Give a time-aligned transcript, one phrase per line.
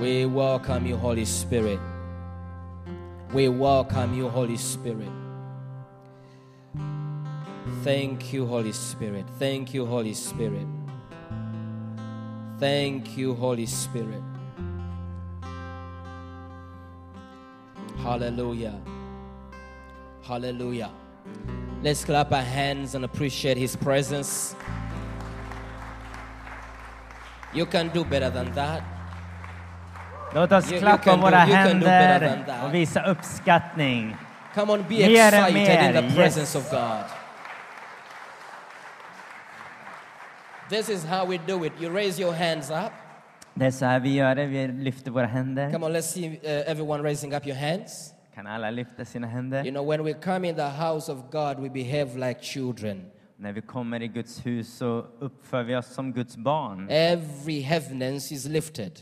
[0.00, 1.80] We welcome you, Holy Spirit.
[3.32, 5.10] We welcome you, Holy Spirit.
[7.82, 9.26] Thank you, Holy Spirit.
[9.40, 10.68] Thank you, Holy Spirit.
[12.60, 14.22] Thank you, Holy Spirit.
[18.00, 18.80] Hallelujah.
[20.22, 20.92] Hallelujah.
[21.82, 24.54] Let's clap our hands and appreciate His presence.
[27.52, 28.97] You can do better than that.
[30.34, 34.16] Låt oss You- klappa våra you can do händer och visa uppskattning.
[34.54, 36.54] Come on, be Mer excited in mer, the yes.
[36.56, 37.04] of God.
[40.68, 41.72] This is how we do it.
[41.80, 42.92] You raise your hands up.
[43.54, 45.72] Det är så här vi gör det, vi lyfter våra händer.
[45.72, 48.14] Come on, let's see uh, everyone raising up your hands.
[48.34, 49.64] Kan alla lyfta sina händer?
[49.64, 53.04] You know, when we come in the house of God, we behave like children.
[53.36, 56.86] När vi kommer i Guds hus så uppför vi oss som Guds barn.
[56.90, 58.92] Every heaviness is lifted.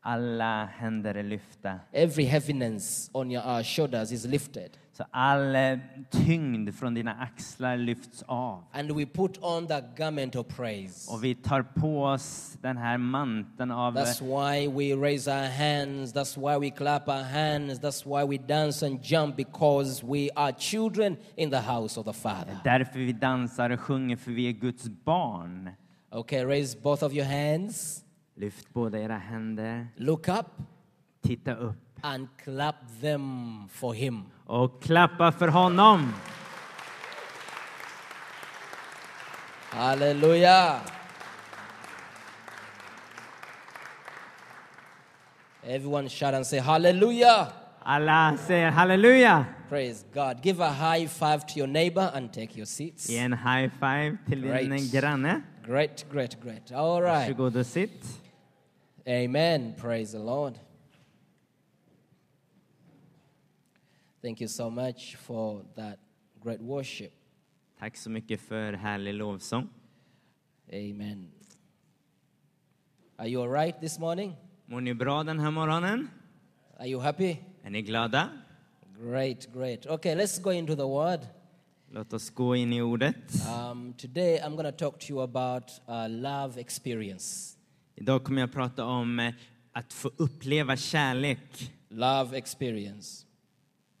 [0.00, 1.80] Alla händer är lyfta.
[1.92, 4.70] Every heaviness on your uh, shoulders is lifted.
[4.98, 5.78] Så all eh,
[6.10, 8.64] tyngd från dina axlar lyfts av.
[8.72, 11.12] And we put on the garment of praise.
[11.12, 13.96] Och vi tar på oss den här manteln av...
[13.96, 16.14] That's why we raise our hands.
[16.14, 17.80] That's why we clap our hands.
[17.80, 22.12] That's why we dance and jump because we are children in the house of the
[22.12, 22.56] Father.
[22.64, 25.70] Därför vi dansar och sjunger, för vi är Guds barn.
[26.10, 28.04] Okay, raise both of your hands.
[28.38, 29.88] Lyft båda era händer.
[29.96, 30.46] Look up
[31.22, 31.76] Titta upp.
[32.02, 34.22] and clap them for Him.
[34.46, 36.12] Och klappa för honom.
[39.70, 40.80] Hallelujah.
[45.64, 47.48] Everyone shout and say hallelujah.
[47.82, 49.44] Alla säger halleluja.
[49.68, 50.42] Praise God.
[50.42, 53.08] Give a high five to your neighbor and take your seats.
[53.10, 54.92] Ge en high five till din Great.
[54.92, 55.42] granne.
[55.66, 56.72] Great, great, great.
[56.72, 57.28] All right.
[57.28, 58.20] Varsågod och sitt.
[59.06, 59.74] Amen.
[59.78, 60.58] Praise the Lord.
[64.22, 65.98] Thank you so much for that
[66.42, 67.12] great worship.
[67.78, 69.68] Tack så mycket för härlig lovsång.
[70.72, 71.30] Amen.
[73.16, 74.36] Are you all right this morning?
[74.66, 76.10] Mår ni bra den här morgonen?
[76.76, 77.36] Are you happy?
[77.62, 78.30] Är ni glada?
[79.00, 79.86] Great, great.
[79.86, 81.20] Okay, let's go into the word.
[81.90, 83.16] Låt oss gå in i ordet.
[83.48, 87.57] Um, today, I'm going to talk to you about uh, love experience.
[88.00, 89.34] Idag kommer jag prata om eh,
[89.72, 91.72] att få uppleva kärlek.
[91.88, 93.26] Love experience.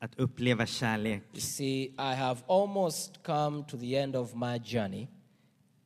[0.00, 1.22] Att uppleva kärlek.
[1.32, 5.06] You see, I have almost come to the end of my journey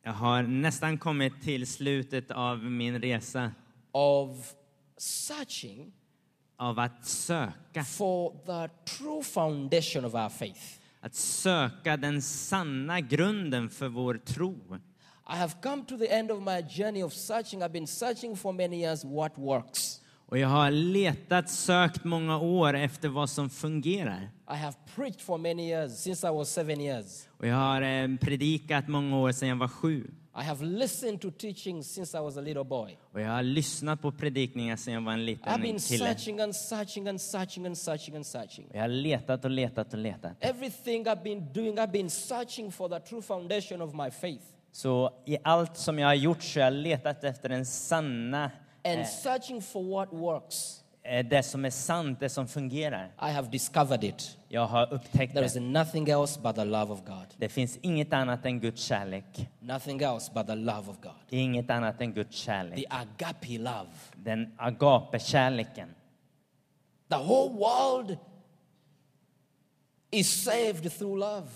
[0.02, 3.50] Jag har nästan kommit till slutet av min resa
[3.92, 4.54] of
[4.96, 5.92] searching
[6.56, 7.84] av att söka.
[7.84, 10.60] for the true foundation of our faith.
[11.00, 14.78] Att söka den sanna grunden för vår tro.
[15.26, 17.62] I have come to the end of my journey of searching.
[17.62, 19.98] I've been searching for many years what works.
[20.26, 24.30] Och jag har letat, sökt många år efter vad som fungerar.
[24.50, 27.28] I have preached for many years, since I was seven years.
[27.38, 30.10] Och jag har eh, predikat många år sedan jag var sju.
[30.40, 32.98] I have listened to teaching since I was a little boy.
[33.12, 36.06] Och jag har lyssnat på predikningar sedan jag var en I've liten been kille.
[36.06, 38.66] searching and searching and searching and searching and searching.
[38.70, 40.32] Och jag har letat och letat och letat.
[40.40, 44.44] Everything I've been doing, I've been searching for the true foundation of my faith.
[44.72, 48.50] Så i allt som jag har gjort så har jag letat efter den sanna,
[48.84, 50.82] And searching for what works.
[51.02, 53.06] eh, det som är sant, det som fungerar.
[53.22, 54.38] I have discovered it.
[54.48, 55.60] Jag har upptäckt There is det.
[55.60, 57.26] nothing else but the love of God.
[57.36, 59.48] Det finns inget annat än Guds kärlek.
[59.60, 61.12] Nothing else but the love of God.
[61.30, 62.84] Inget annat än Guds The kärlek.
[62.90, 63.88] agape love.
[64.16, 65.88] Den agape-kärleken.
[67.08, 68.18] The whole world
[70.10, 71.48] is saved through love.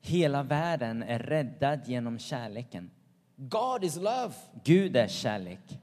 [0.00, 2.90] Hela världen är räddad genom kärleken.
[3.36, 4.32] God is love.
[4.64, 5.78] Gud är kärlek.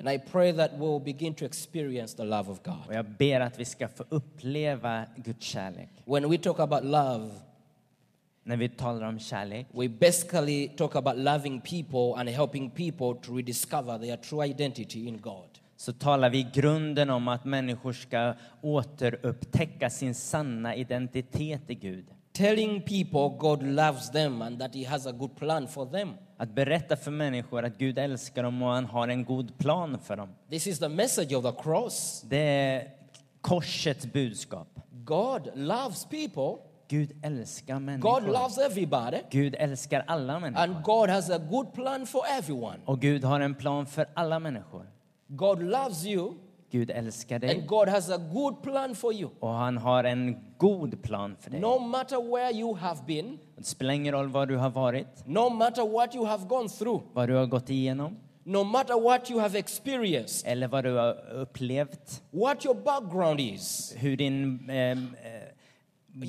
[0.00, 2.86] And I pray that we'll begin to experience the love of God.
[2.86, 5.88] Och jag ber att vi ska få uppleva Guds kärlek.
[6.04, 7.30] When we talk about love,
[8.42, 13.36] När vi talar om kärlek we basically talk about loving people and helping people to
[13.36, 15.48] rediscover their true identity in God.
[15.76, 22.04] så talar vi i grunden om att människor ska återupptäcka sin sanna identitet i Gud.
[22.36, 26.14] Telling people God loves them and that He has a good plan for them.
[26.36, 30.16] Att berätta för människor att Gud älskar dem och han har en god plan för
[30.16, 30.28] dem.
[30.50, 32.22] This is the message of the cross.
[32.28, 32.88] Det är
[33.40, 34.68] korsets budskap.
[35.04, 38.20] God loves people, Gud älskar God människor.
[38.20, 40.62] loves everybody, Gud älskar alla människor.
[40.62, 42.76] and God has a good plan for everyone.
[42.84, 44.86] Och Gud har en plan för alla människor.
[45.28, 46.34] God loves you,
[46.70, 49.30] Gud älskar and dig God has a good plan for you.
[49.40, 51.60] och han har en god plan för dig.
[51.60, 55.50] No matter where you have been, Det spelar ingen roll var du har varit, no
[55.50, 58.16] matter what you have gone through, vad du har gått igenom.
[58.44, 63.94] no matter what you have experienced, eller vad du har upplevt, what your background is,
[63.96, 64.96] hur din eh, eh,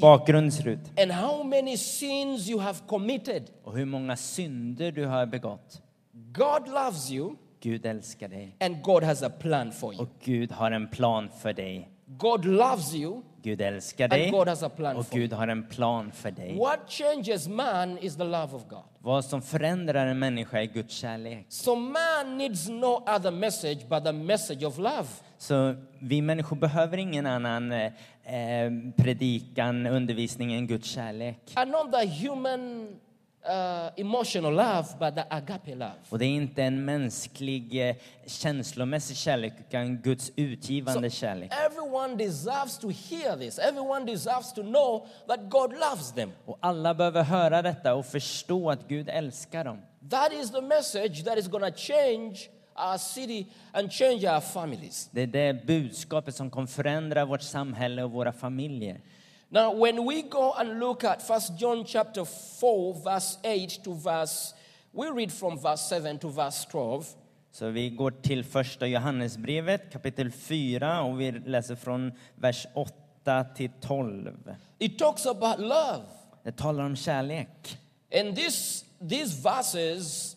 [0.02, 5.06] bakgrund ser ut and how many sins you have committed, och hur många synder du
[5.06, 5.82] har begått.
[6.14, 10.04] God loves you Gud älskar dig and God has a plan for you.
[10.04, 11.90] och Gud har en plan för dig.
[12.06, 15.28] God loves you Gud älskar dig and God has a plan och for you.
[15.28, 16.58] Gud har en plan för dig.
[16.58, 18.84] What changes man is the love of God.
[19.00, 21.46] Vad som förändrar en människa är Guds kärlek.
[21.50, 25.08] So man needs no other message but the message of love.
[25.38, 31.52] Så vi människor behöver ingen annan eh, eh, predikan, undervisning än Guds kärlek.
[31.54, 32.88] And not the human
[33.48, 35.94] uh, emotional love, but the agape love.
[36.10, 37.96] Och det är inte en mänsklig eh,
[38.26, 41.52] känslomässig kärlek, utan Guds utgivande kärlek.
[41.66, 43.60] Everyone deserves to hear this.
[43.60, 46.32] Everyone deserves to know that God loves them.
[46.46, 49.82] Och alla behöver höra detta och förstå att Gud älskar dem.
[50.10, 55.10] That is the message that is going to change our city and change our families.
[55.12, 59.02] Det är det budskapet som kommer förändra vårt samhälle och våra familjer.
[59.50, 64.54] Now, when we go and look at First John chapter 4, verse 8 to verse,
[64.94, 67.16] we read from verse 7 to verse 12.
[67.52, 73.70] Så vi går till första Johannesbrevet kapitel 4 och vi läser från vers 8 till
[73.82, 74.56] 12.
[74.80, 76.04] It talks about love.
[76.44, 77.78] Det talar om kärlek.
[78.20, 80.36] And this, these verses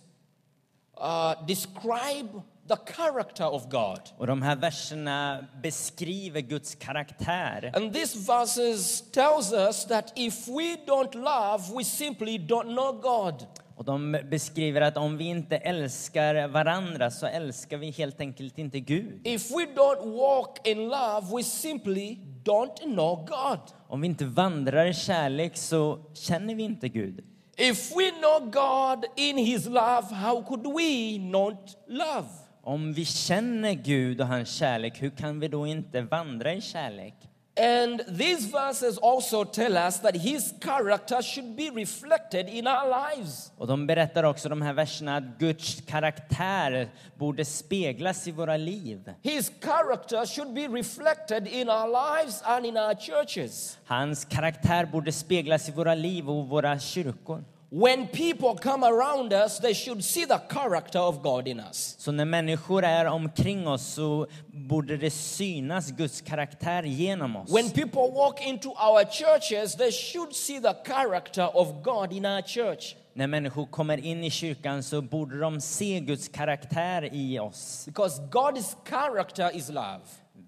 [1.01, 4.01] uh, describe the character of God.
[4.19, 7.71] Och de här verserna beskriver Guds karaktär.
[7.75, 13.47] And these verses tells us that if we don't love, we simply don't know God.
[13.77, 18.81] Och de beskriver att om vi inte älskar varandra så älskar vi helt enkelt inte
[18.81, 19.27] Gud.
[19.27, 23.61] If we don't walk in love, we simply don't know God.
[23.89, 27.25] Om vi inte vandrar i kärlek så känner vi inte Gud.
[27.57, 32.27] If we know God in His love, how could we not love?
[32.63, 37.15] Om vi känner Gud och hans kärlek, hur kan vi då inte vandra i kärlek?
[37.61, 43.53] And these verses also tell us that His character should be reflected in our lives.
[43.57, 49.13] Och de berättar också de här verserna att Guds karaktär borde speglas i våra liv.
[49.23, 53.79] His character should be reflected in our lives and in our churches.
[53.85, 57.45] Hans karaktär borde speglas i våra liv och våra kyrkor.
[57.73, 61.95] When people come around us, they should see the character of God in us.
[61.99, 67.53] Så när människor är omkring oss så borde det synas Guds karaktär genom oss.
[67.53, 72.43] When people walk into our churches, they should see the character of God in our
[72.43, 72.97] church.
[73.15, 77.87] När människor kommer in i kyrkan så borde de se Guds karaktär i oss.
[77.87, 80.01] Because God's character is love.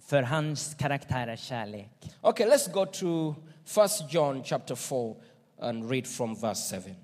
[0.06, 1.90] För hans karaktär är kärlek.
[2.20, 3.34] Okay, let's go to
[3.82, 5.14] 1 John chapter 4
[5.60, 6.94] and read from verse 7.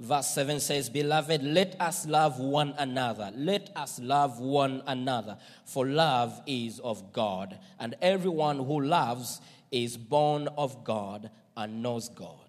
[0.00, 3.30] Verse 7 says, Beloved, let us love one another.
[3.36, 5.36] Let us love one another.
[5.66, 7.58] For love is of God.
[7.78, 12.48] And everyone who loves is born of God and knows God.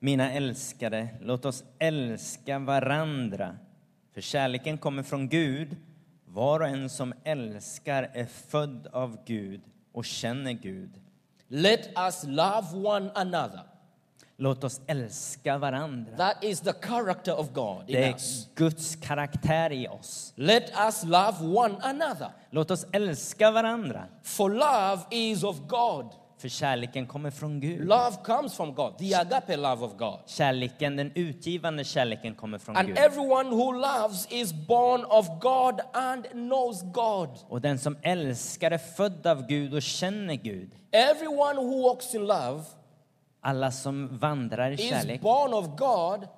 [0.00, 3.56] Mina älskade, låt oss älska varandra.
[4.12, 5.76] För kärleken kommer från Gud.
[6.24, 9.60] Var och en som älskar är född av Gud
[9.92, 10.90] och känner Gud.
[11.48, 13.77] Let us love one another.
[14.40, 16.16] Låt oss älska varandra.
[16.16, 18.48] That is the character of God Det in är us.
[18.54, 20.32] Guds karaktär i oss.
[20.36, 22.28] Let us love one another.
[22.50, 24.04] Låt oss älska varandra.
[24.22, 26.06] For love is of God.
[26.38, 27.88] För kärleken kommer från Gud.
[27.88, 30.18] Love comes from God, the agape love of God.
[30.26, 32.98] Kärleken, den utgivande kärleken kommer från And Gud.
[32.98, 37.28] everyone who loves is born of God and knows God.
[37.48, 40.70] Och den som älskar är född av Gud och känner Gud.
[40.92, 42.62] Everyone who walks in love
[43.40, 46.28] Alla som vandrar i is kärlek born of God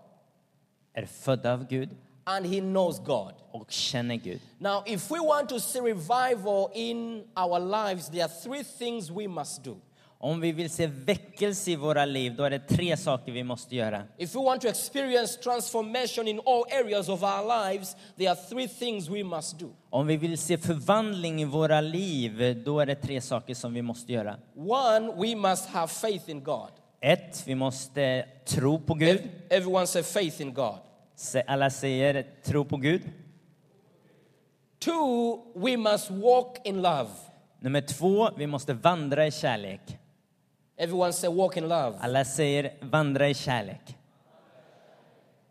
[0.92, 1.88] är födda av Gud
[2.24, 3.34] and he knows God.
[3.50, 4.40] och känner Gud.
[4.58, 9.28] Now, if we want to see revival in our lives, there are three things we
[9.28, 9.76] must do.
[10.22, 13.76] Om vi vill se väckelse i våra liv, då är det tre saker vi måste
[13.76, 14.02] göra.
[14.16, 18.68] If we want to experience transformation in all areas of our lives, there are three
[18.68, 19.68] things we must do.
[19.90, 23.82] Om vi vill se förvandling i våra liv, då är det tre saker som vi
[23.82, 24.36] måste göra.
[24.56, 26.70] One, we must have faith in God.
[27.00, 29.08] Ett, vi måste tro på Gud.
[29.20, 30.78] Ev- Everyone say faith in God.
[31.46, 33.02] Alla säger tro på Gud.
[34.78, 37.10] Two, we must walk in love.
[37.60, 39.80] Nummer två, vi måste vandra i kärlek.
[40.76, 41.96] Everyone say walk in love.
[42.00, 43.96] Alla säger vandra i kärlek.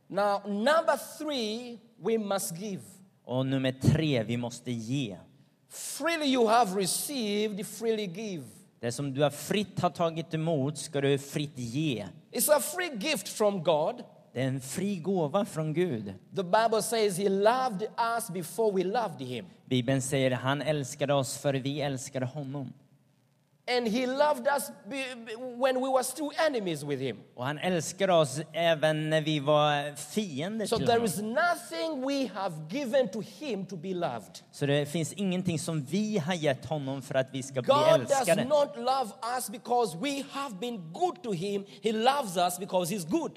[0.07, 2.81] Now, number three, we must give.
[3.25, 5.17] Och nummer tre, vi måste ge.
[5.69, 8.43] Freely you have received, freely give.
[8.79, 12.07] Det som du har fritt har tagit emot ska du fritt ge.
[12.31, 14.03] It's a free gift from God.
[14.33, 16.13] Det är en fri gåva från Gud.
[16.35, 17.81] The Bible says He loved
[18.15, 19.45] us before we loved Him.
[19.65, 22.73] Bibeln säger han älskade oss för vi älskade honom.
[23.77, 24.71] And He loved us
[25.57, 27.17] when we were still enemies with Him.
[27.35, 31.05] Och han älskade oss även när vi var fiender So till there honom.
[31.05, 34.39] is nothing we have given to Him to be loved.
[34.51, 37.99] Så det finns ingenting som vi har gett honom för att vi ska bli God
[37.99, 38.43] does älskade.
[38.45, 41.65] not love us because we have been good to Him.
[41.81, 43.31] He loves us because He's good.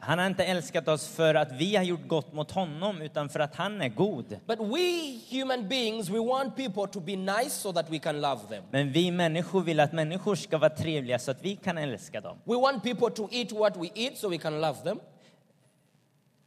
[0.00, 3.40] Han har inte älskat oss för att vi har gjort gott mot honom, utan för
[3.40, 4.24] att han är god.
[4.46, 8.40] But we human beings, we want people to be nice so that we can love
[8.48, 8.64] them.
[8.70, 12.38] Men vi människor vill att människor ska vara trevliga så att vi kan älska dem.
[12.44, 15.00] We want people to eat what we eat so we can love them.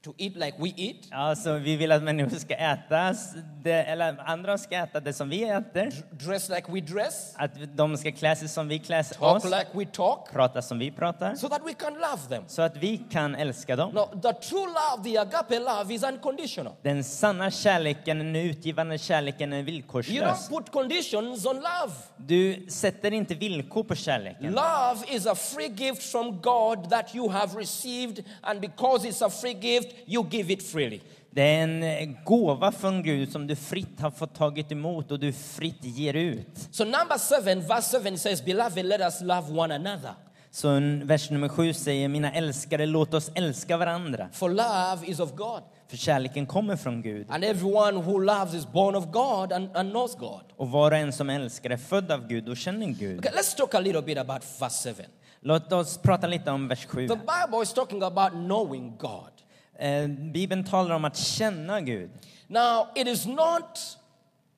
[0.04, 0.96] To eat like we eat.
[1.12, 3.16] Alltså, vi vill att människor ska äta,
[3.64, 5.92] det, eller andra ska äta det som vi äter.
[6.12, 7.34] Dress like we dress.
[7.38, 10.32] Att de ska klä sig som vi klär Talk oss, like we talk.
[10.32, 11.36] prata som vi pratar.
[11.36, 12.44] So that we can love them.
[12.48, 13.92] Så att vi kan älska dem.
[13.94, 16.74] Now, the true love, the agape love, is unconditional.
[16.82, 20.50] Den sanna kärleken, den utgivande kärleken är You don't villkorslös.
[20.50, 21.94] put conditions on love.
[22.18, 24.52] Du sätter inte villkor på kärleken.
[24.52, 29.30] Love is a free gift from God that you have received, and because it's a
[29.30, 31.00] free gift, you give it freely.
[31.34, 35.20] Det är en eh, gåva från Gud som du fritt har fått tagit emot och
[35.20, 36.68] du fritt ger ut.
[36.72, 40.14] So, number seven, verse seven says, Beloved, let us love one another.
[40.54, 44.30] Så vers nummer sju säger, mina älskade, låt oss älska varandra.
[44.34, 45.62] For love is of God.
[45.88, 47.28] För kärleken kommer från Gud.
[47.30, 50.42] And everyone who loves is born of God and, and knows God.
[50.58, 53.20] Och var och en som älskar är född av Gud och känner Gud.
[53.20, 55.04] Okay, let's talk a little bit about verse 7.
[55.42, 57.08] Låt oss prata lite om vers 7.
[57.08, 59.41] The Bible is talking about knowing God.
[59.82, 62.10] Eh, Bibeln talar om att känna Gud.
[62.48, 63.98] Now, it is not,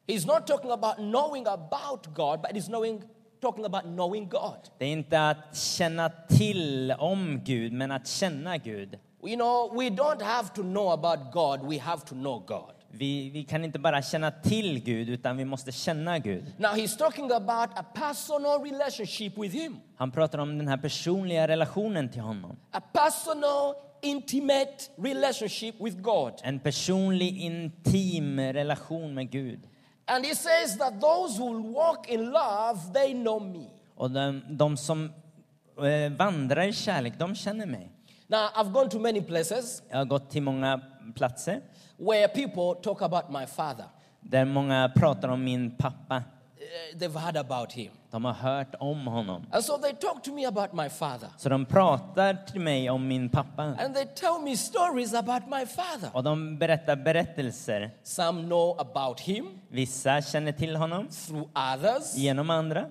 [0.08, 3.04] he's not talking about knowing about God, but he's knowing,
[3.42, 4.58] talking about knowing God.
[4.78, 9.00] Det är inte att känna till om Gud, men att känna Gud.
[9.26, 12.74] You know, we don't have to know about God, we have to know God.
[12.92, 16.54] Vi, vi kan inte bara känna till Gud, utan vi måste känna Gud.
[16.58, 21.48] Now, he's talking about a personal relationship with Him, Han pratar om den här personliga
[21.48, 22.58] relationen till honom.
[22.72, 26.34] a personal, intimate relationship with God.
[26.44, 29.60] En personlig, intim relation med Gud.
[30.06, 33.68] And he says that those who walk in love, they know me.
[33.96, 35.12] Och de, de som
[35.78, 37.90] eh, vandrar i kärlek, de känner mig.
[38.28, 40.82] Now, I've gone to many places Jag har gått till många
[41.16, 41.62] platser
[41.98, 43.86] where people talk about my father.
[44.22, 46.24] där många pratar om min pappa.
[46.64, 47.92] Uh, they've heard about him.
[48.12, 49.46] De har hört om honom.
[49.52, 51.30] And so they talk to me about my father.
[51.38, 53.64] Så de pratar till mig om min pappa.
[53.64, 56.10] And they tell me stories about my father.
[56.14, 57.92] Och de berättar berättelser.
[58.04, 62.16] Some know about him Vissa känner till honom through others.
[62.16, 62.86] genom andra.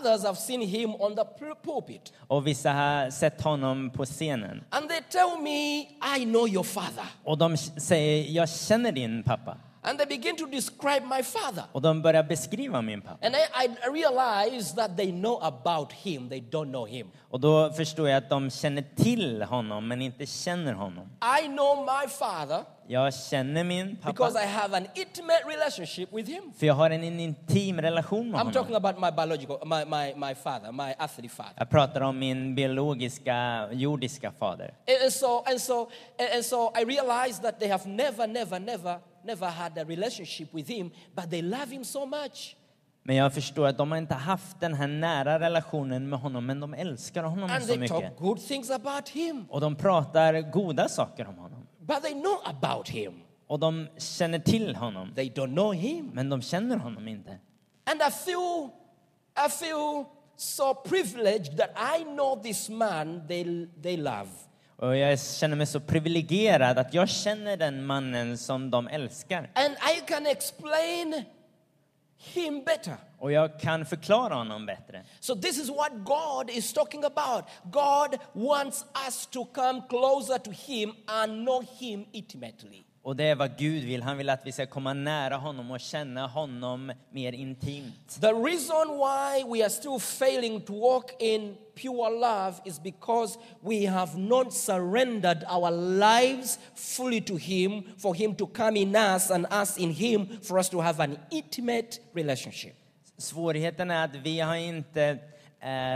[0.00, 2.12] Others have seen him on the pul- pulpit.
[2.26, 4.64] Och vissa har sett honom på scenen.
[4.70, 5.80] And they tell me,
[6.18, 7.04] I know your father.
[7.24, 9.56] Och de säger, jag känner din pappa.
[9.82, 11.64] And they begin to describe my father.
[11.72, 13.26] Och de börjar beskriva min pappa.
[13.26, 17.10] And I, I realize that they know about him, they don't know him.
[17.30, 21.08] Och då förstår jag att de känner till honom, men inte känner honom.
[21.42, 26.30] I know my father Jag känner min because pappa, I have an intimate relationship with
[26.30, 26.52] him.
[26.58, 28.84] för jag har en intim relation med I'm talking honom.
[28.84, 31.52] about my biological, my, my, my father, my earthly father.
[31.56, 34.74] Jag pratar om min biologiska, jordiska fader.
[34.88, 38.58] And, and so, and so, and, and so I realized that they have never, never,
[38.58, 42.56] never, never had a relationship with him, but they love him so much.
[43.02, 46.60] Men jag förstår att de har inte haft den här nära relationen med honom, men
[46.60, 47.96] de älskar honom And så they mycket.
[48.00, 51.66] talk good things about him, Och de pratar goda saker om honom.
[51.80, 53.12] but they know about him.
[53.46, 56.10] Och de känner till honom, They don't know him.
[56.14, 57.30] men de känner honom inte.
[57.90, 58.68] And I feel,
[59.46, 60.04] I feel
[60.36, 61.70] so privileged that
[62.00, 64.28] I know this man they, they love.
[64.78, 69.50] Och jag känner mig så privilegierad att jag känner den mannen som de älskar.
[69.54, 71.24] And I can explain
[72.18, 72.96] him better.
[73.18, 75.04] Och jag kan förklara honom bättre.
[75.20, 77.44] So, this is what God is talking about.
[77.64, 82.84] God wants us to come closer to Him and know Him intimately.
[83.08, 84.02] Och det är vad Gud vill.
[84.02, 88.20] Han vill att vi ska komma nära honom och känna honom mer intimt.
[88.20, 93.86] The reason why we are still failing to walk in pure love is because we
[93.86, 99.46] have not surrendered our lives fully to Him for Him to come in us and
[99.62, 102.74] us in Him for us to have an intimate relationship.
[103.18, 105.18] Svårigheten är att vi har inte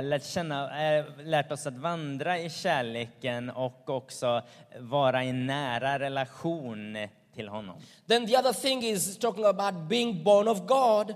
[0.02, 4.42] lärt, känna, eh, lärt oss att vandra i kärleken och också
[4.78, 6.96] vara i nära relation
[7.34, 7.76] till honom.
[8.08, 11.14] Then the other thing is talking about being born of God.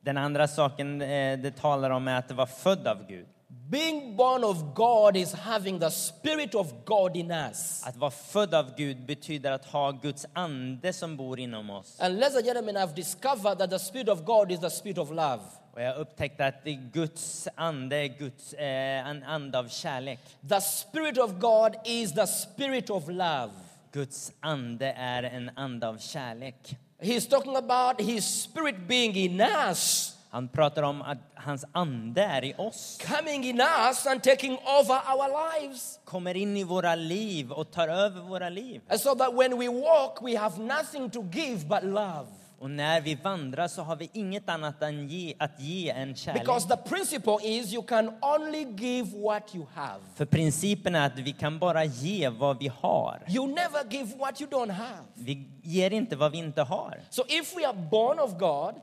[0.00, 3.26] Den andra saken eh, det talar om är att det var född av Gud.
[3.48, 7.82] Being born of God is having the Spirit of God in us.
[7.86, 12.00] Att vara född av Gud betyder att ha Guds ande som bor inom oss.
[12.00, 15.10] And ladies and gentlemen, I've discovered that the Spirit of God is the Spirit of
[15.10, 15.40] love.
[15.72, 20.20] Och jag upptäckte att det Guds ande Guds, eh, en ande av kärlek.
[20.48, 23.50] The Spirit of God is the Spirit of love.
[23.92, 26.76] Guds ande är en ande av kärlek.
[27.00, 32.44] He's talking about His Spirit being in us, Han pratar om att hans ande är
[32.44, 35.98] i oss, coming in us and taking over our lives.
[36.04, 38.80] kommer in i våra liv och tar över våra liv.
[38.88, 42.26] And so that when we walk, we have nothing to give but love.
[42.62, 46.42] Och när vi vandrar så har vi inget annat än ge, att ge än kärlek.
[46.42, 50.00] Because the principle is you can only give what you have.
[50.14, 53.22] För principen är att vi kan bara ge vad vi har.
[53.28, 55.02] You never give what you don't have.
[55.14, 57.00] Vi ger inte vad vi inte har.
[57.10, 58.74] So if we are born of God,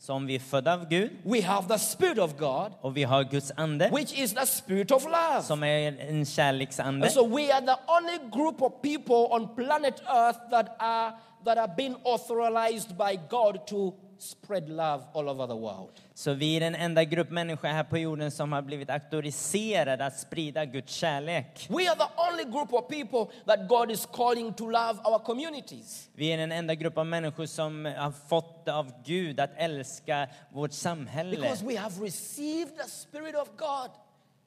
[0.00, 3.04] Så om vi är födda av Gud we have the Spirit of God, och vi
[3.04, 5.42] har Guds ande which is the Spirit of love.
[5.42, 10.02] som är en kärleksande And so we are the only group of people on planet
[10.06, 11.12] Earth that are
[11.44, 15.90] that are being authorized by God to spread love all over the world.
[16.14, 20.18] Så vi är den enda grupp människor här på jorden som har blivit auktoriserade att
[20.18, 21.66] sprida Guds kärlek.
[21.70, 26.08] We are the only group of people that God is calling to love our communities.
[26.14, 30.72] Vi är den enda grupp av människor som har fått av Gud att älska vårt
[30.72, 31.36] samhälle.
[31.36, 33.90] Because we have received the Spirit of God.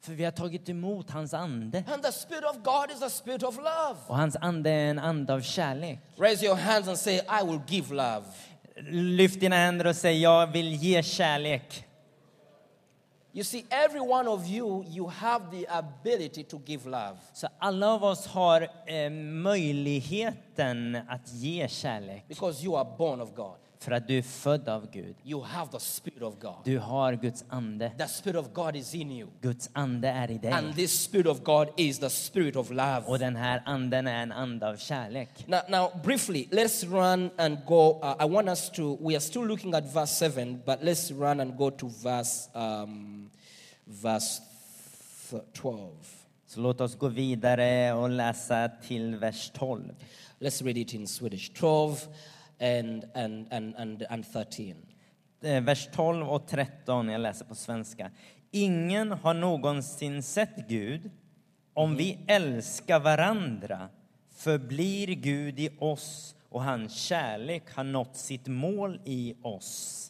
[0.01, 1.83] För vi har tagit emot hans ande.
[1.87, 3.99] And the Spirit of God is the Spirit of love.
[4.07, 5.99] Och hans ande är en ande av kärlek.
[6.17, 8.23] Raise your hands and say, I will give love.
[8.91, 11.85] Lyft dina händer och säg jag vill ge kärlek.
[13.33, 17.17] You see, every one of you, you have the ability to give love.
[17.33, 22.27] Så alla av oss har eh, möjligheten att ge kärlek.
[22.27, 23.57] Because you are born of God.
[23.81, 25.15] För att du är född av Gud.
[25.25, 26.55] You have the Spirit of God.
[26.63, 27.91] Du har Guds ande.
[27.97, 29.29] The Spirit of God is in you.
[29.41, 30.51] Guds ande är i dig.
[30.51, 33.01] And this Spirit of God is the Spirit of love.
[33.07, 35.29] Och den här anden är en ande av kärlek.
[35.47, 37.99] Now, now, briefly, let's run and go.
[38.03, 41.39] Uh, I want us to, we are still looking at verse 7, but let's run
[41.39, 43.29] and go to verse, um,
[43.85, 44.41] verse
[45.31, 45.89] th- 12.
[46.47, 49.83] Så låt oss gå vidare och läsa till vers 12.
[50.39, 52.07] Let's read it in Swedish 12
[52.61, 54.75] and, and, and, and, and 13.
[55.43, 58.11] Eh, vers 12 och 13, jag läser på svenska.
[58.51, 61.11] Ingen har någonsin sett Gud.
[61.73, 63.89] Om vi älskar varandra
[64.35, 70.07] förblir Gud i oss och hans kärlek har nått sitt mål i oss.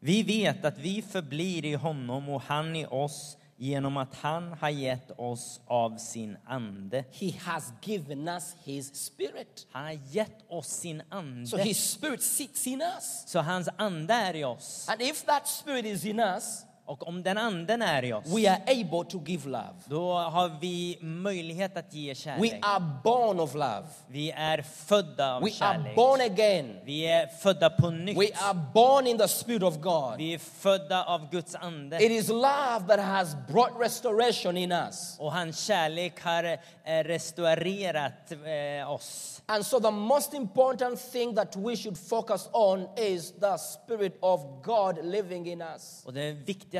[0.00, 4.68] Vi vet att vi förblir i honom och han i oss genom att han har
[4.68, 7.04] gett oss av sin ande.
[7.12, 9.66] He has given us His Spirit.
[9.72, 11.62] Han har gett oss sin So ande.
[11.62, 13.24] His Spirit sits in us.
[13.26, 14.88] Så hans ande är i oss.
[14.88, 18.50] And if that Spirit is in us, Och om den anden är i oss, we
[18.50, 19.74] are able to give love.
[19.86, 22.58] då har vi möjlighet att ge We kärlek.
[22.62, 23.82] are born of love.
[24.08, 25.96] Vi är födda av We are kärlek.
[25.96, 26.78] born again.
[26.84, 28.18] Vi är födda på nytt.
[28.18, 30.14] We are born in the Spirit of God.
[30.18, 31.96] Vi är födda av Guds ande.
[32.04, 35.16] It is love that has brought restoration in us.
[35.18, 36.58] Och hans kärlek har eh,
[37.04, 39.28] restaurerat eh, oss.
[39.46, 44.40] And so, the most important thing that we should focus on is the Spirit of
[44.62, 46.02] God living in us.
[46.06, 46.32] Och det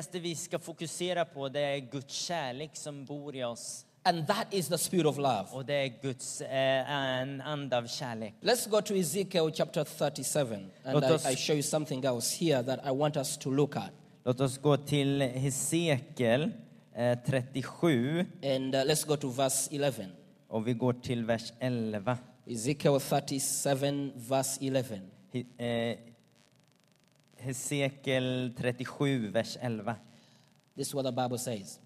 [0.03, 3.87] viktigaste vi ska fokusera på det är Guds kärlek som bor i oss.
[4.05, 5.47] And that is the Spirit of love.
[5.53, 8.35] Och det är Guds eh, en ande av kärlek.
[8.41, 10.55] Let's go to Ezekiel chapter 37.
[10.85, 13.91] And I, I show you something else here that I want us to look at.
[14.25, 16.51] Låt oss gå till Hesekiel
[16.97, 19.93] eh, 37 And uh, let's go to verse 11.
[20.49, 22.19] och vi går till vers 11.
[22.47, 24.97] Ezekiel 37, verse 11.
[25.33, 25.99] He- eh,
[27.47, 29.97] Hesekiel 37, vers 11.
[30.77, 31.79] This is what the Bible says.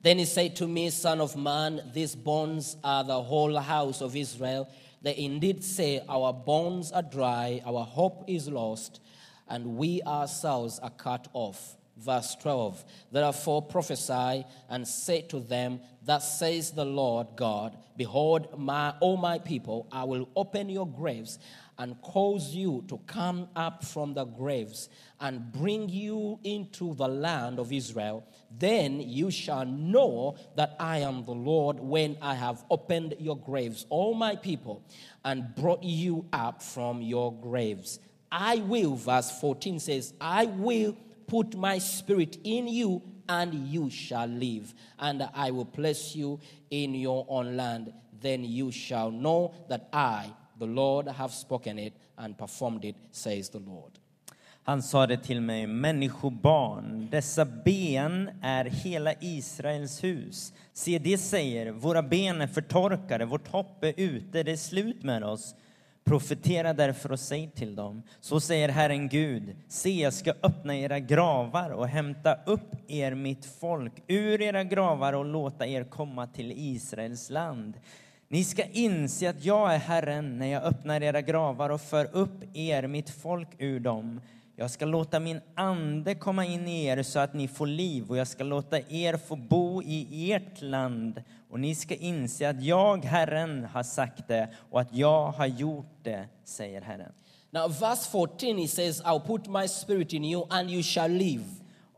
[0.00, 4.16] Then he said to me, Son of man, these bones are the whole house of
[4.16, 4.68] Israel.
[5.02, 9.00] They indeed say, Our bones are dry, our hope is lost,
[9.48, 11.76] and we ourselves are cut off.
[11.96, 18.94] Verse 12 Therefore prophesy and say to them, Thus says the Lord God, Behold, my,
[19.02, 21.40] O my people, I will open your graves
[21.78, 24.88] and cause you to come up from the graves
[25.20, 28.26] and bring you into the land of Israel.
[28.50, 33.86] Then you shall know that I am the Lord when I have opened your graves,
[33.90, 34.82] all my people,
[35.24, 38.00] and brought you up from your graves.
[38.30, 44.26] I will, verse 14 says, I will put my spirit in you and you shall
[44.26, 47.92] live, and I will place you in your own land.
[48.20, 53.50] Then you shall know that I, the Lord, have spoken it and performed it, says
[53.50, 53.98] the Lord.
[54.68, 60.52] Han sade till mig, människobarn, dessa ben är hela Israels hus.
[60.72, 65.24] Se, det säger, våra ben är förtorkade, vårt hopp är ute, det är slut med
[65.24, 65.54] oss.
[66.04, 70.98] Profetera därför och säg till dem, så säger Herren Gud, se, jag ska öppna era
[70.98, 76.52] gravar och hämta upp er, mitt folk, ur era gravar och låta er komma till
[76.56, 77.74] Israels land.
[78.30, 82.56] Ni ska inse att jag är Herren när jag öppnar era gravar och för upp
[82.56, 84.20] er, mitt folk, ur dem.
[84.56, 88.16] Jag ska låta min ande komma in i er så att ni får liv och
[88.16, 93.04] jag ska låta er få bo i ert land och ni ska inse att jag,
[93.04, 97.12] Herren, har sagt det och att jag har gjort det, säger Herren.
[97.50, 101.44] Now, verse 14, he says, I'll put my spirit in you and you shall live.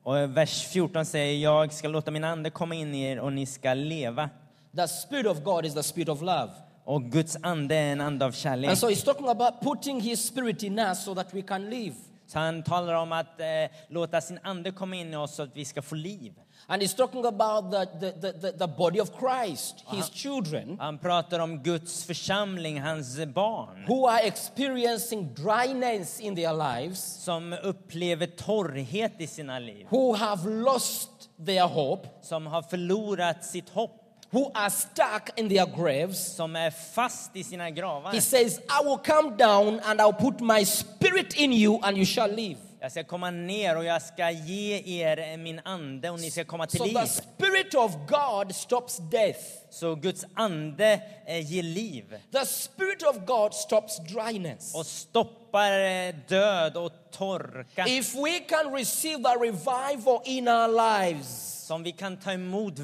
[0.03, 3.47] Och vers 14 säger jag ska låta min ande komma in i er och ni
[3.47, 4.31] ska leva.
[4.77, 6.51] The spirit of God is the spirit of love.
[6.85, 8.69] Och Guds ande är en ande av kärlek.
[8.69, 11.95] And so he's talking about putting his spirit in us so that we can live.
[12.27, 13.47] Så han talar om att eh,
[13.89, 16.33] låta sin ande komma in i oss så att vi ska få liv.
[16.67, 21.39] And he's talking about the, the, the, the, body of Christ, his children, Han pratar
[21.39, 29.13] om Guds församling, hans barn, who are experiencing dryness in their lives, som upplever torrhet
[29.19, 31.11] i sina liv, who have lost
[31.47, 34.00] their hope, som har förlorat sitt hopp,
[34.33, 36.35] who are stuck in their graves.
[36.37, 38.13] som är fast i sina gravar.
[38.13, 42.07] He says, I will come down and I'll put my spirit in you and you
[42.07, 42.57] shall live.
[42.83, 46.67] Jag ska komma ner och jag ska ge er min ande och ni ska komma
[46.67, 46.95] till So liv.
[46.95, 49.41] the spirit of God stops death.
[49.71, 54.75] Så Guds ande eh, ger liv The spirit of God stops dryness.
[54.75, 57.85] och stoppar eh, död och torka.
[57.89, 62.79] If we can receive the revival in our lives Som vi kan ta emot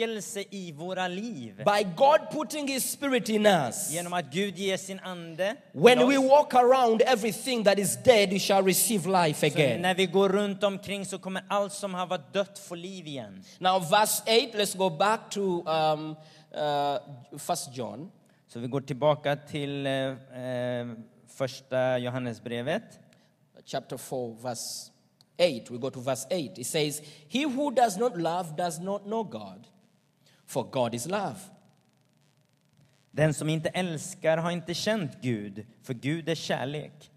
[0.00, 1.56] väckelse i våra liv.
[1.56, 5.56] by God putting his spirit in us, Genom att Gud ger sin ande.
[5.72, 9.82] when we walk around everything that is dead, you shall receive life Så again.
[9.82, 13.44] när vi går runt omkring så kommer allt som har varit dött få liv igen.
[13.58, 16.10] Now, verse 8, let's go back to um,
[16.54, 18.10] uh, First John.
[18.48, 19.92] Så vi går tillbaka till eh,
[21.28, 22.82] första Johannesbrevet.
[23.64, 24.90] chapter 4, verse
[25.38, 25.70] 8.
[25.72, 26.58] We go to verse 8.
[26.60, 29.66] It says, He who does not love does not know God,
[30.56, 31.36] for God is love.
[33.10, 37.10] Den som inte älskar har inte känt Gud, för Gud är kärlek.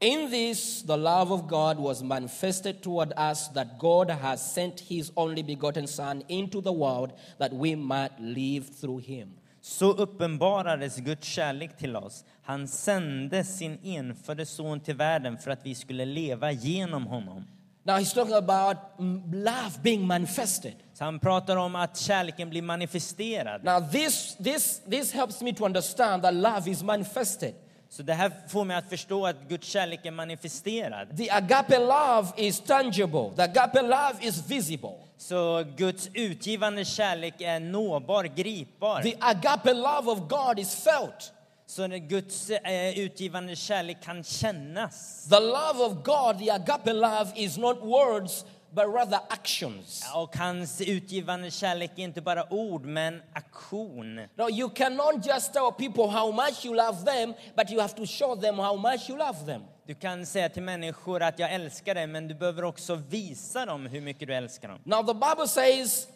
[0.00, 5.12] In this, the love of God was manifested toward us that God has sent His
[5.14, 9.34] only begotten Son into the world that we might live through Him.
[9.60, 12.24] Så uppenbarades Guds kärlek till oss.
[12.42, 17.44] Han sände sin enfödde son till världen för att vi skulle leva genom honom.
[17.86, 20.74] Now, he's talking about mm, love being manifested.
[20.94, 23.64] Så han pratar om att kärleken blir manifesterad.
[23.64, 27.54] Now, this, this, this helps me to understand that love is manifested.
[27.88, 31.16] Så det här får mig att förstå att Guds kärlek är manifesterad.
[31.16, 34.94] The agape love is tangible, the agape love is visible.
[35.18, 39.02] Så Guds utgivande kärlek är nåbar, gripbar.
[39.02, 41.32] The agape love of God is felt.
[41.74, 45.26] Så när Guds eh, utgivande kärlek kan kännas.
[45.28, 50.04] The love of God, the agape love, is not words but rather actions.
[50.14, 54.16] Och hans utgivande kärlek är inte bara ord, men aktion.
[54.36, 58.06] No, you cannot just tell people how much you love them, but you have to
[58.06, 59.62] show them how much you love them.
[59.86, 63.86] Du kan säga till människor att jag älskar dig, men du behöver också visa dem
[63.86, 64.78] hur mycket du älskar dem.
[64.84, 66.08] Now, the Bible says,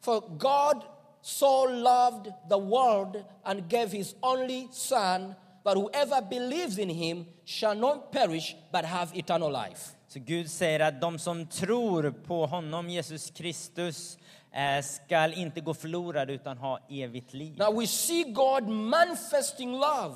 [0.00, 6.88] For God so loved the world and gave his only Son, that whoever believes in
[6.88, 9.94] him shall not perish but have eternal life.
[10.08, 14.18] Så Gud säger att de som tror på honom, Jesus Kristus,
[14.52, 17.58] eh, skall inte gå förlorade utan ha evigt liv.
[17.58, 20.14] Now, we see God manifesting love.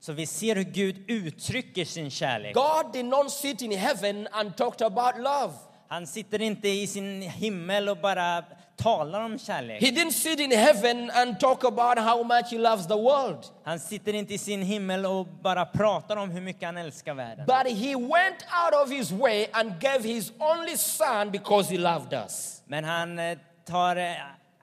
[0.00, 2.54] Så vi ser hur Gud uttrycker sin kärlek.
[2.54, 5.52] God did not sit in heaven and talked about love.
[5.92, 8.44] Han sitter inte i sin himmel och bara
[8.76, 9.82] talar om kärlek.
[9.82, 13.44] He didn't sit in heaven and talk about how much he loves the world.
[13.64, 17.46] Han sitter inte i sin himmel och bara pratar om hur mycket han älskar världen.
[17.46, 22.12] But he went out of his way and gave his only son because he loved
[22.12, 22.62] us.
[22.66, 24.12] Men han eh, tar eh,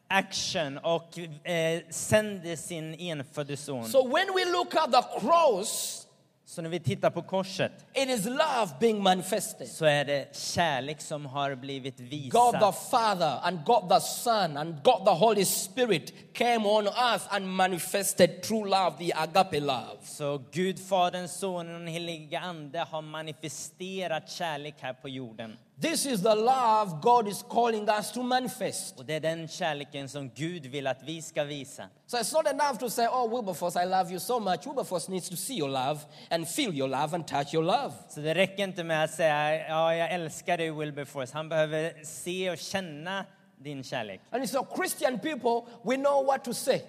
[0.07, 3.85] action och eh, sänder sin enfödde son.
[3.85, 6.06] So when we look at the cross,
[6.49, 9.67] Så när vi tittar på korset it is love being manifested.
[9.67, 12.75] så är det kärlek som har blivit God the visad.
[12.91, 18.43] Father and God the Son and God the Holy Spirit came on earth and manifested
[18.43, 19.97] true love, the agape love.
[20.03, 25.57] Så Gud, Fadern, Sonen och den helige Ande har manifesterat kärlek här på jorden.
[25.81, 28.99] This is the love God is calling us to manifest.
[28.99, 31.89] Och det är den kärleken som Gud vill att vi ska visa.
[32.07, 34.65] So it's not enough to say, Oh, Wilberforce, I love you so much.
[34.65, 37.93] Wilberforce needs to see your love and feel your love and touch your love.
[38.09, 41.33] Så det räcker inte med att säga ja, jag älskar dig Wilberforce.
[41.33, 43.25] Han behöver se och känna
[43.57, 44.21] din kärlek.
[44.31, 46.81] And so, Christian people, we know what to say.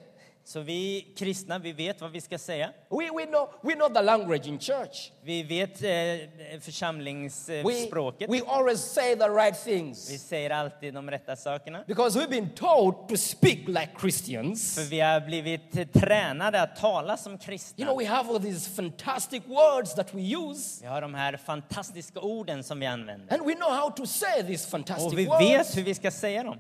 [0.49, 2.71] Så vi kristna, vi vet vad vi ska säga.
[2.91, 5.13] We, we, know, we know the language in church.
[5.23, 8.31] Vi vet eh, We, församlingsspråket.
[8.31, 11.85] we always say the right Vi things säger alltid de rätta sakerna.
[11.87, 14.79] because we've been told to speak like För Christians.
[14.91, 17.95] vi har blivit tränade att tala som You know, kristna.
[17.95, 22.65] we have all these fantastic words that we use, Vi har de här fantastiska orden
[22.65, 23.35] som vi använder.
[23.35, 25.41] and we know how to say these Och fantastic vi words.
[25.51, 26.57] vet hur vi ska säga dem.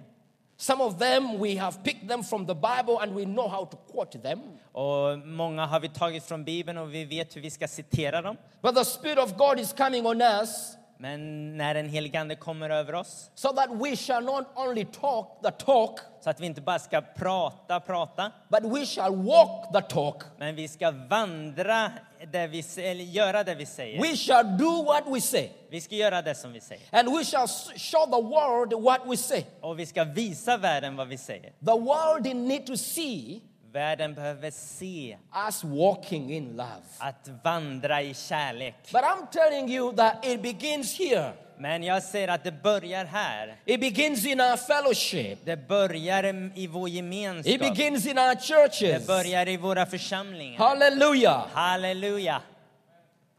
[0.60, 3.76] Some of them we have picked them from the Bible and we know how to
[3.92, 4.40] quote them.
[4.72, 8.36] Och många har vi tagit från Bibeln och vi vet hur vi ska citera dem.
[8.62, 12.70] But the Spirit of God is coming on us Men när en helig ande kommer
[12.70, 16.60] över oss, so that we shall not only talk the talk, så att vi inte
[16.60, 20.22] bara ska prata, prata, but we shall walk the talk.
[20.38, 21.92] men vi ska vandra,
[22.32, 24.02] där vi, eller göra det vi säger.
[24.02, 25.48] We shall do what we say.
[25.70, 26.82] Vi ska göra det som vi säger.
[26.90, 29.44] And we shall show the world what we say.
[29.60, 31.52] Och vi ska visa världen vad vi säger.
[31.64, 33.40] The world need to see
[33.72, 36.82] Världen behöver se us walking in love.
[36.98, 38.74] att vandra i kärlek.
[38.92, 41.32] But I'm telling you that it begins here.
[41.60, 43.54] Men jag säger att det börjar här.
[43.64, 45.38] It begins in our fellowship.
[45.44, 47.58] Det börjar i vår It gemenskap.
[47.60, 49.06] begins in our Det churches.
[49.06, 50.58] börjar i våra församlingar.
[50.58, 51.46] Hallelujah.
[51.52, 52.40] Halleluja!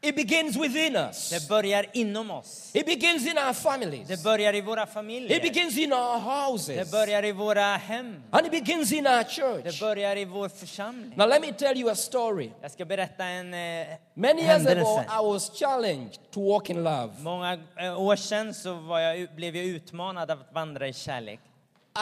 [0.02, 1.48] It begins within Det us.
[1.48, 2.70] börjar inom oss.
[2.74, 4.08] It begins in our families.
[4.08, 5.40] Det börjar i våra It familjer.
[5.40, 6.90] begins in our Det houses.
[6.90, 8.22] börjar i våra hem.
[8.30, 9.80] And it begins in our Det church.
[9.80, 11.12] börjar i vår församling.
[11.16, 12.50] Now, let me tell you a story.
[12.62, 15.00] Jag ska berätta en eh, Many years ago.
[15.02, 17.12] I was challenged to walk in love.
[17.18, 21.40] Många eh, år sedan så jag, blev jag utmanad att vandra i kärlek.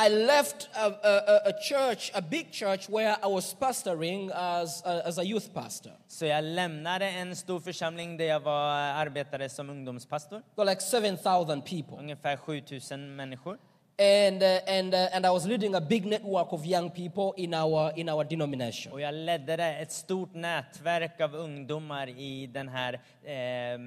[0.06, 5.02] I left a, a, a- church, a big church, where I was pastoring as a,
[5.04, 5.92] as a youth pastor.
[6.08, 10.42] Så jag lämnade en stor församling där jag var, arbetade som ungdomspastor.
[10.56, 11.96] Were like 7,000 people.
[11.98, 13.58] Ungefär 7000 människor.
[14.00, 17.52] And, uh, and, uh, and I was leading a big network of young people in
[17.54, 18.92] our, in our denomination.
[18.92, 22.92] Och jag ledde ett stort nätverk av ungdomar i den här
[23.24, 23.78] eh,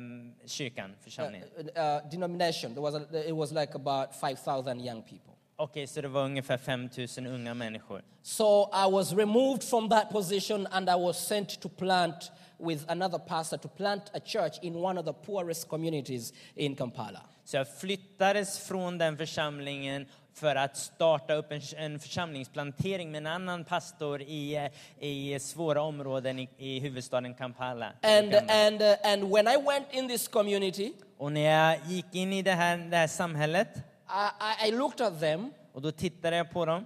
[0.46, 1.48] kyrkan, församlingen.
[1.58, 5.31] Uh, uh, denomination, there was a, it was like about 5,000 young people.
[5.62, 8.02] Okej, så det var ungefär 5000 unga människor.
[8.22, 13.20] So I was removed from that position and I was sent to plant with another
[13.20, 17.22] pastor to plant a church in one of the poorest communities in Kampala.
[17.46, 23.28] Så jag flyttades från den församlingen för att starta upp en, en församlingsplantering med en
[23.28, 24.56] annan pastor i,
[25.00, 27.94] eh, i svåra områden i, i huvudstaden Kampala.
[28.02, 32.34] And, and, uh, and when I went in this community, Och när jag gick in
[32.34, 33.68] i det här, det här samhället
[34.12, 36.86] I, I, looked at them och då tittade jag på dem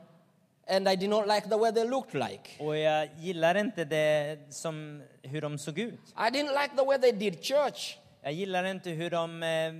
[0.67, 2.63] and I did not like the way they looked like.
[2.63, 5.99] och jag gillade inte det som, hur de såg ut.
[6.17, 7.97] I didn't like the way they did church.
[8.21, 9.73] Jag gillade inte hur de eh,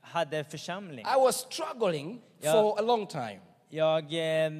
[0.00, 1.06] hade församling.
[1.16, 2.52] I was struggling Yeah.
[2.52, 3.40] for a long time.
[3.68, 4.50] Jag eh,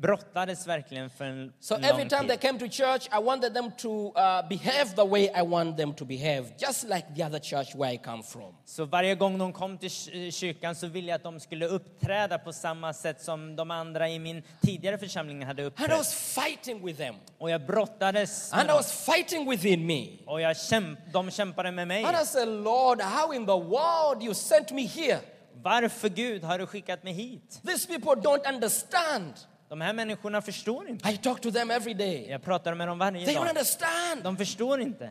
[0.00, 2.40] brottades verkligen för en So lång every time they tid.
[2.40, 6.04] came to church, I wanted them to uh, behave the way I want them to
[6.04, 8.54] behave, just like the other church where I come from.
[8.64, 12.38] Så varje gång de kom till ky- kyrkan så ville jag att de skulle uppträda
[12.38, 15.90] på samma sätt som de andra i min tidigare församling hade And I uppträtt.
[15.98, 17.14] was fighting with them.
[17.38, 18.76] Och jag brottades med And I dem.
[18.76, 20.06] was fighting within me.
[20.26, 22.04] Och jag kämp, de kämpade med mig.
[22.04, 25.18] And I said, Lord, how in the world you sent me here?
[25.62, 27.60] Varför Gud har du skickat mig hit?
[27.66, 29.32] These people don't understand.
[29.72, 31.08] De här människorna förstår inte.
[31.10, 32.26] I talk to them every day.
[32.30, 33.48] Jag pratar med dem varje They don't dag.
[33.48, 34.22] understand.
[34.22, 35.10] De förstår inte.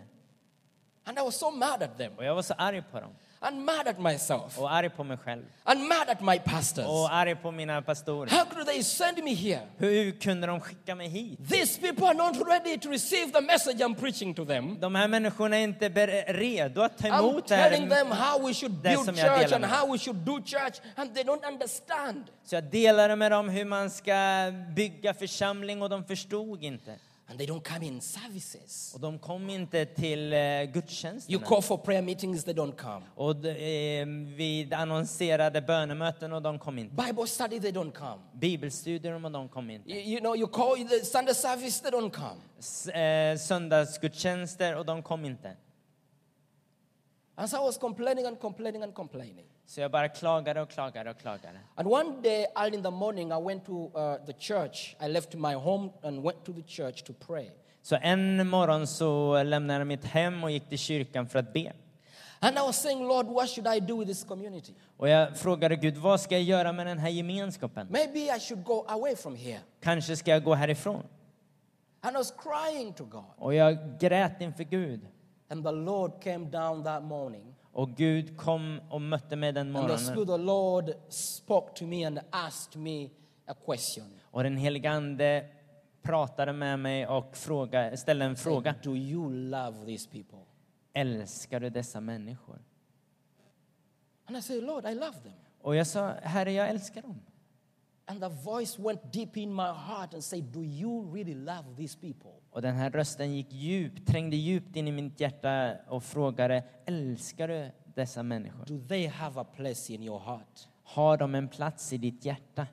[1.03, 2.13] And I was so mad at them.
[2.17, 3.15] Och jag var så arg på dem.
[3.43, 4.59] And mad at myself.
[4.59, 5.45] Och arg på mig själv.
[5.63, 6.85] And mad at my pastors.
[6.85, 8.29] Och arg på mina pastorer.
[8.31, 9.61] How could they send me here?
[9.77, 11.49] Hur kunde de skicka mig hit?
[11.49, 14.79] These people are not ready to receive the message I'm preaching to them.
[14.79, 15.89] De här människorna är inte
[16.27, 18.15] redo att ta I'm emot det telling them här.
[18.15, 22.23] how we should build church and how we should do church, and they don't understand.
[22.43, 26.95] Så jag delade med dem hur man ska bygga församling och de förstod inte.
[27.31, 28.91] And they don't come in services.
[28.93, 30.39] Och de kom inte till eh,
[31.27, 33.05] You call for prayer meetings, they don't come.
[33.15, 36.95] Och eh, vi annonserade bönemöten och de kom inte.
[37.05, 38.21] Bible study, they don't come.
[38.33, 39.91] Bibelstudier och de kom You, inte.
[39.91, 42.41] you know, you call the Sunday service, they don't come.
[42.59, 45.55] S- eh, Söndagsgudstjänster och de kom inte.
[47.35, 49.45] And so I was complaining and complaining and complaining.
[49.71, 51.59] Så jag bara klagade och klagade och klagade.
[51.75, 54.95] And one day, early in the morning, I went to uh, the church.
[54.99, 57.49] I left my home and went to the church to pray.
[57.81, 61.73] Så en morgon så lämnade jag mitt hem och gick till kyrkan för att be.
[62.39, 64.73] And I was saying, Lord, what should I do with this community?
[64.97, 67.87] Och jag frågade Gud, vad ska jag göra med den här gemenskapen?
[67.89, 69.59] Maybe I should go away from here.
[69.81, 71.03] Kanske ska jag gå härifrån?
[72.01, 73.23] And I was crying to God.
[73.37, 75.07] Och jag grät inför Gud.
[75.49, 77.50] And the Lord came down that morning.
[77.73, 80.39] Och Gud kom och mötte mig den And the Spirit morgonen.
[80.39, 83.09] the Lord spoke to me and asked me
[83.45, 84.19] a question.
[84.23, 85.47] Och den helige Ande
[86.01, 88.75] pratade med mig och fråga, ställde en fråga.
[88.83, 90.39] Do you love these people?
[90.93, 92.59] Älskar du dessa människor?
[94.25, 95.33] And I said, Lord, I love them.
[95.61, 97.21] Och jag sa, Herre, jag älskar dem.
[98.05, 101.97] And the voice went deep in my heart and said, Do you really love these
[101.97, 102.40] people?
[102.51, 107.47] Och den här rösten gick djupt, trängde djupt in i mitt hjärta och frågade, älskar
[107.47, 108.65] du dessa människor?
[108.65, 110.67] Do they have a place in your heart?
[110.83, 112.67] Har de en plats i ditt hjärta?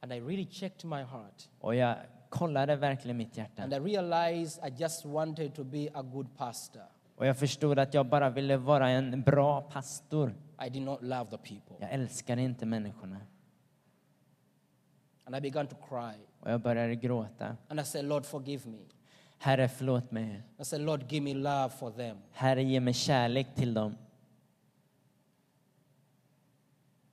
[0.00, 1.48] And I really checked my heart.
[1.60, 1.96] Och jag
[2.28, 3.62] kollade verkligen mitt hjärta.
[3.62, 6.82] And I realized I just wanted to be a good pastor.
[7.16, 10.34] Och jag förstod att jag bara ville vara en bra pastor.
[10.66, 11.76] I did not love the people.
[11.78, 13.20] Jag älskade inte människorna.
[15.24, 16.29] And I began to cry.
[16.40, 17.56] Och jag började gråta.
[17.68, 18.78] And I said, Lord, forgive me.
[19.38, 20.42] Herre, förlåt mig.
[20.60, 22.16] I said, Lord, give me love for them.
[22.32, 23.96] Herre, ge mig kärlek till dem.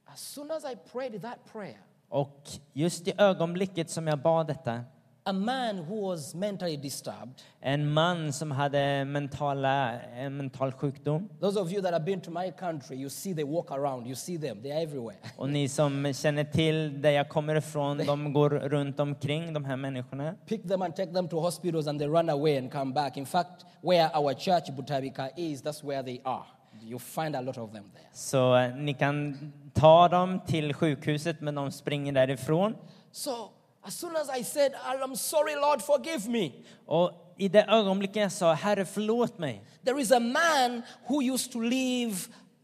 [0.06, 1.78] As soon as I prayed that prayer,
[2.10, 4.84] Och just i ögonblicket som jag bad detta,
[5.28, 11.30] a man who was mentally disturbed, en man som hade mentala, en mental sjukdom.
[11.42, 14.16] those of you that have been to my country, you see they walk around, you
[14.16, 15.18] see them, they're everywhere.
[15.38, 19.76] Och ni som känner till där jag kommer ifrån, de går runt omkring, de här
[19.76, 20.36] människorna.
[20.46, 23.18] Pick them and take them to hospitals and they run away and come back.
[23.18, 26.46] In fact, where our church, Butabika, is, that's where they are.
[26.82, 28.06] You find a lot of them there.
[28.14, 29.38] Så eh, ni kan
[29.74, 32.76] ta dem till sjukhuset, men de springer därifrån.
[33.12, 33.52] So
[33.88, 36.52] as soon as I said, I'm sorry, Lord, forgive me,
[36.86, 41.52] Och i det ögonblicket jag sa, Herre förlåt mig, there is a man who used
[41.52, 42.14] to live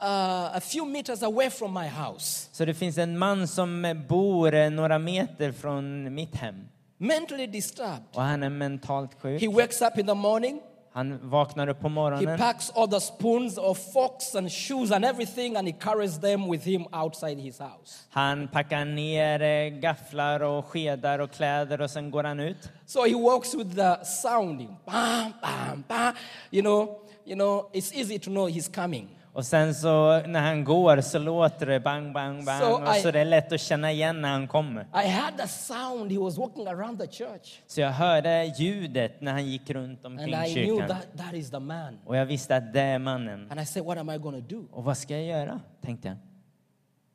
[0.02, 4.54] uh, a few meters away from my house, så det finns en man som bor
[4.54, 6.56] eh, några meter från mitt hem.
[6.98, 8.04] mentally disturbed.
[8.14, 9.42] Och han är mentalt sjuk.
[9.42, 10.62] He wakes up in the morning,
[10.94, 15.06] Han vaknar upp på he morgonen packs all the spoons or forks and shoes and
[15.06, 18.04] everything, and he carries them with him outside his house.
[18.10, 22.70] Han packar ner eh, gafflar och skedar och kläder och sen går han ut.
[22.86, 26.14] So he walks with the sounding, bam, bam, bam.
[26.52, 29.08] You know, you know, it's easy to know he's coming.
[29.34, 32.62] Och sen så när han går så låter det bang, bang, bang.
[32.64, 34.82] So och I- så det är lätt att känna igen när han kommer.
[34.82, 36.12] I heard the sound.
[36.12, 37.60] He was walking around the church.
[37.68, 40.88] Så jag hörde ljudet när han gick runt And omkring I knew kyrkan.
[40.88, 42.00] that that is the man.
[42.06, 43.48] Och jag visste att det är mannen.
[43.52, 44.66] And I said, What am I to do?
[44.72, 45.60] Och vad ska jag göra?
[45.82, 46.18] Tänkte jag.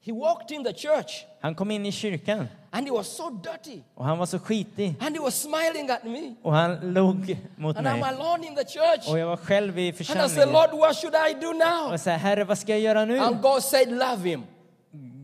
[0.07, 3.83] He walked in the church Han kom in i kyrkan and he was so dirty.
[3.95, 4.95] och han var så skitig.
[5.01, 6.35] And he was smiling at me.
[6.43, 8.03] Och han log mot And I'm mig.
[8.03, 9.09] alone in the church.
[9.09, 10.53] Och jag var själv i And I said, församlingen.
[10.53, 11.91] Lord, what should I do Och now?
[11.91, 13.19] jag sa, Herre vad ska jag göra nu?
[13.19, 14.43] And God said, Love him.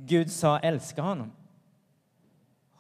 [0.07, 1.33] Gud sa, älska honom.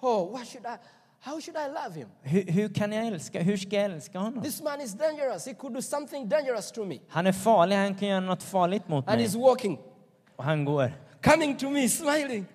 [0.00, 0.76] Oh, what should I?
[1.20, 2.08] How should I love him?
[2.22, 3.40] Hur, hur kan jag älska?
[3.40, 4.42] Hur ska jag älska honom?
[4.42, 5.46] This man is dangerous.
[5.46, 6.98] He could do something dangerous to me.
[7.08, 9.26] Han är farlig, han kan göra något farligt mot And mig.
[9.26, 9.78] he's walking,
[10.36, 10.92] Och han går.
[11.22, 12.46] coming to me, smiling.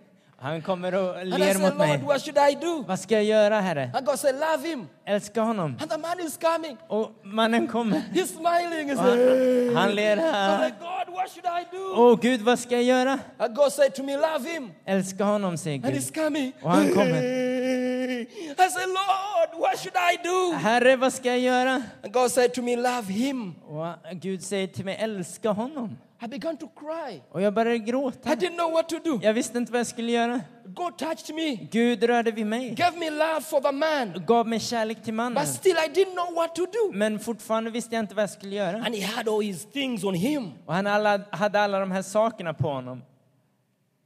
[0.41, 1.97] Han kommer och And I ler said, mot Lord, mig.
[1.97, 2.83] what should I do?
[2.87, 3.91] Vad ska jag göra, Herre?
[3.93, 4.87] And God said, Love him.
[5.05, 5.77] Älska honom.
[5.81, 6.77] And the man is coming.
[6.87, 7.97] Och mannen kommer.
[8.13, 8.87] He's smiling.
[8.89, 10.65] He Och said, han, han ler här.
[10.65, 11.93] like, God, what should I do?
[11.95, 13.19] Åh Gud, vad ska jag göra?
[13.37, 14.71] And God said to me, Love him.
[14.85, 16.01] Älska honom, säger And Gud.
[16.03, 16.51] he's coming.
[16.61, 17.23] Och han kommer.
[17.23, 20.51] I said, Lord, what should I do?
[20.57, 21.81] Herre, vad ska jag göra?
[22.03, 23.55] And God said to me, Love him.
[23.69, 23.87] Och
[24.21, 25.97] Gud säger till mig, älska honom.
[26.21, 27.21] I began to cry.
[27.31, 28.29] Och jag började I gråta.
[28.29, 29.19] didn't know what to do.
[29.23, 30.41] Jag visste inte vad jag skulle göra.
[30.65, 32.75] God touched me, Gud rörde vid mig.
[32.75, 34.25] gave me love for the man.
[34.25, 35.33] Gav mig kärlek till mannen.
[35.43, 36.91] But still, I didn't know what to do.
[36.93, 38.77] Men fortfarande visste jag inte vad jag skulle göra.
[38.85, 40.51] And he had all his things on him.
[40.65, 43.03] Och han alla, hade alla de här sakerna på honom.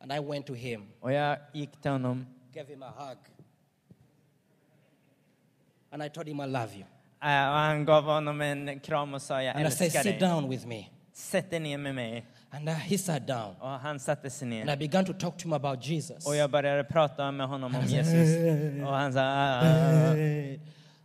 [0.02, 2.26] And I went to him, Och jag gick till honom.
[2.54, 3.18] gave him a hug.
[5.92, 6.84] And I told him, I love you.
[7.22, 10.20] Äh, Och han gav honom en kram och sa, jag And I said, älskar Sit
[10.20, 10.30] dig.
[10.30, 10.86] down with me.
[11.14, 12.26] Sätt dig ner med mig.
[12.50, 13.56] And uh, he sat down.
[13.60, 14.74] Och han satte sig And ner.
[14.74, 16.26] I began to talk to him about Jesus.
[16.28, 18.38] Och jag började prata med honom om Jesus.
[18.88, 20.16] Och han sa, "Ah, ah, ah."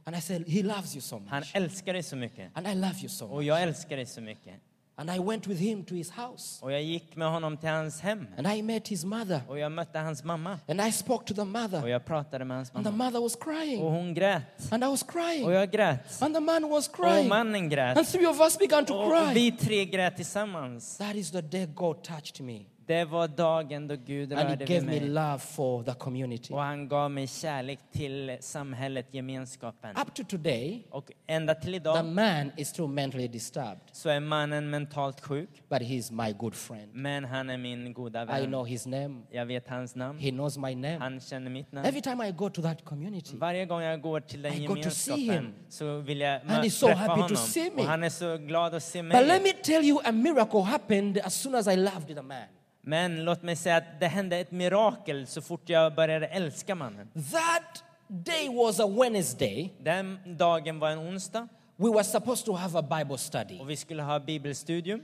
[0.04, 1.50] And I said, He loves you so han much.
[1.54, 2.50] älskar dig så mycket.
[2.54, 3.44] And I love you so Och much.
[3.46, 4.54] jag älskar dig så mycket.
[5.00, 6.58] And I went with him to his house.
[6.64, 8.26] Och jag gick med honom till hans hem.
[8.38, 9.40] And I met his mother.
[9.48, 10.58] Och jag mötte hans mamma.
[10.68, 11.86] And I spoke to the Och mother.
[11.88, 13.04] jag pratade med hans And the mamma.
[13.04, 13.82] mother was Och crying.
[13.82, 14.42] hon grät.
[14.72, 15.50] And I was Och crying.
[15.50, 16.22] jag grät.
[16.22, 17.28] And the man was Och crying.
[17.28, 17.96] mannen grät.
[17.98, 19.34] And three of us began to Och cry.
[19.34, 20.96] vi tre grät tillsammans.
[20.98, 22.60] That is the day God touched me.
[22.88, 25.08] Det var dagen då Gud And He rörde vid gave me mig.
[25.08, 26.52] love for the community.
[26.54, 29.90] Och han gav mig kärlek till samhället, gemenskapen.
[29.96, 34.20] Up to today, Och ända till the idag man is still mentally disturbed, så är
[34.20, 35.48] mannen mentalt sjuk.
[35.68, 36.94] but he's my good friend.
[36.94, 38.44] Men han är min goda I vän.
[38.46, 39.22] know his name.
[39.30, 40.18] Jag vet hans namn.
[40.18, 40.98] He knows my name.
[40.98, 41.86] Han känner mitt namn.
[41.86, 44.82] Every time I go to that community, Varje gång jag går till den I got
[44.82, 45.54] to see gemenskapen him.
[45.68, 47.36] så vill jag And he's mö- so träffa happy to honom.
[47.36, 47.82] see me.
[47.82, 49.40] Och han är så glad att se but let mig.
[49.42, 52.42] me tell you, a miracle happened as soon as I loved the man.
[52.88, 57.08] Men låt mig säga att det hände ett mirakel så fort jag började älska mannen.
[57.14, 59.74] That day was a Wednesday.
[59.80, 63.58] Den dagen var en onsdag We were supposed to have a Bible study.
[63.60, 65.00] och vi skulle ha bibelstudium.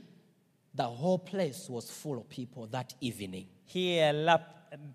[0.77, 3.49] The whole place was full of people that evening.
[3.67, 4.41] Hela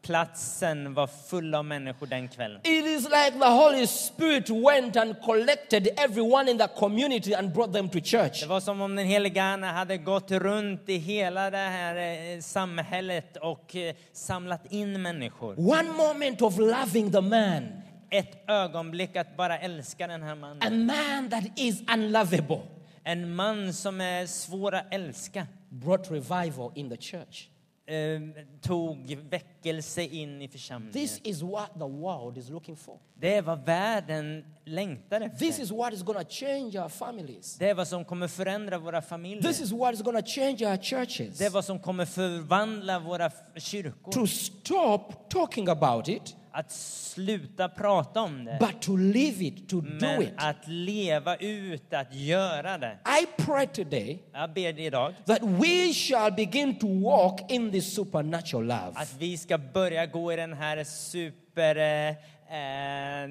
[0.01, 2.61] platsen var full av människor den kvällen.
[2.63, 7.73] It is like the Holy Spirit went and collected everyone in the community and brought
[7.73, 8.41] them to church.
[8.41, 11.95] Det var som om den helige Ande hade gått runt i hela det här
[12.35, 15.59] eh, samhället och eh, samlat in människor.
[15.59, 17.67] One moment of loving the man,
[18.11, 20.85] Ett ögonblick att bara älska den här a mannen.
[20.85, 22.61] man that is unlovable,
[23.03, 25.47] En man som är svår att älska.
[25.69, 27.47] brought revival in the church.
[27.89, 28.21] Eh,
[28.61, 30.93] tog väckelse in i församlingen.
[30.93, 32.99] This is what the world is looking for.
[33.15, 35.63] Det är vad världen längtar This efter.
[35.63, 37.55] is what is going to change our families.
[37.57, 39.41] Det är vad som kommer förändra våra familjer.
[39.43, 41.37] This is what is going to change our churches.
[41.37, 44.11] Det är vad som kommer förvandla våra kyrkor.
[44.11, 48.57] To stop talking about it, Att sluta prata om det.
[48.59, 50.33] but to live it, to do Men it.
[50.37, 52.97] att leva ut, att göra det.
[53.21, 58.63] I pray today Jag ber idag that we shall begin to walk in this supernatural
[58.65, 58.91] love.
[58.95, 61.75] att vi ska börja gå i den här super...
[61.75, 62.09] Eh,
[62.57, 63.29] eh,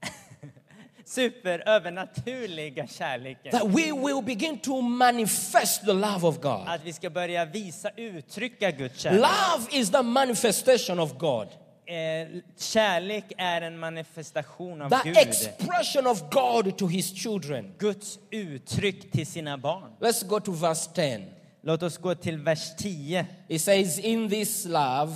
[1.04, 3.52] superövernaturliga kärleken.
[3.52, 6.62] That we will begin to manifest the love of God.
[6.66, 9.20] Att vi ska börja visa, uttrycka Guds kärlek.
[9.20, 11.48] Love is the manifestation of God,
[11.90, 15.16] Eh, kärlek är en manifestation av the Gud.
[15.16, 17.74] expression of God to his children.
[17.78, 19.92] Guds uttryck till sina barn.
[20.00, 21.24] Let's go to verse 10.
[21.62, 23.24] Låt oss gå till vers 10.
[23.48, 25.12] It says, In this love,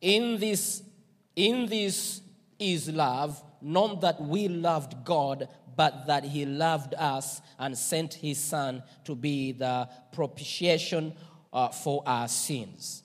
[0.00, 0.82] in this,
[1.34, 2.22] in this
[2.58, 8.38] is love, not that we loved God, but that he loved us and sent his
[8.44, 11.12] son to be the propitiation
[11.52, 13.02] uh, for our sins.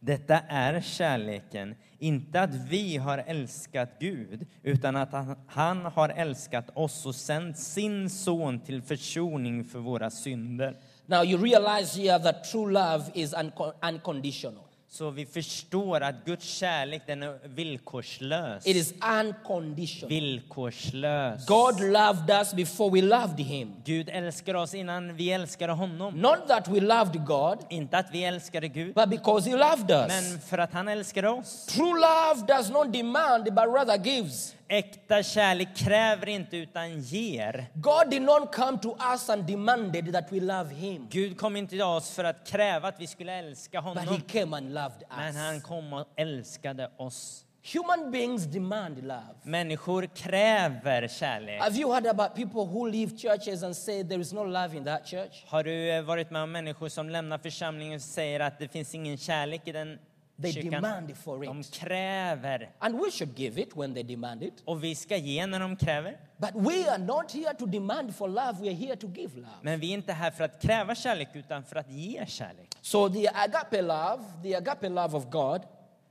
[0.00, 5.12] Detta är kärleken, inte att vi har älskat Gud, utan att
[5.46, 10.76] han- har älskat oss och sänt sin son till försoning för våra synder.
[11.06, 14.64] Now you realize here that true love is unco- unconditional.
[14.90, 18.66] Så vi förstår att Guds kärlek den är villkorslös.
[18.66, 20.08] It is unconditional.
[20.08, 21.46] Villkorslös.
[21.46, 23.74] God loved us before we loved him.
[23.84, 26.14] Gud älskar oss innan vi älskade honom.
[26.14, 30.08] Not that we loved God, Inte att vi älskade Gud, but because he loved us.
[30.08, 31.66] men för att han älskade oss.
[31.66, 34.54] True love does not demand, but rather gives.
[34.70, 37.66] Äkta kärlek kräver inte utan ger.
[37.74, 41.70] God did not come to us and demanded that we love him, Gud kom inte
[41.70, 44.20] till oss för att kräva att vi skulle älska but he honom.
[44.20, 45.62] came and loved Men han us.
[45.62, 47.44] kom och älskade oss.
[47.72, 49.22] Human beings demand love.
[49.42, 51.60] Människor kräver kärlek.
[51.62, 54.84] Have you heard about people who leave churches and say there is no love in
[54.84, 55.44] that church?
[55.46, 58.94] Har du eh, varit med om människor som lämnar församlingen och säger att det finns
[58.94, 59.98] ingen kärlek i den
[60.42, 60.70] They kyrkan?
[60.70, 61.70] demand for De it.
[61.70, 62.70] kräver.
[62.78, 64.62] And we should give it when they demand it.
[64.64, 66.16] Och vi ska ge när de kräver.
[66.36, 69.48] But we are not here to demand for love, we are here to give love.
[69.62, 72.74] Men vi är inte här för att kräva kärlek utan för att ge kärlek.
[72.80, 75.62] So the agape love, the agape love of God,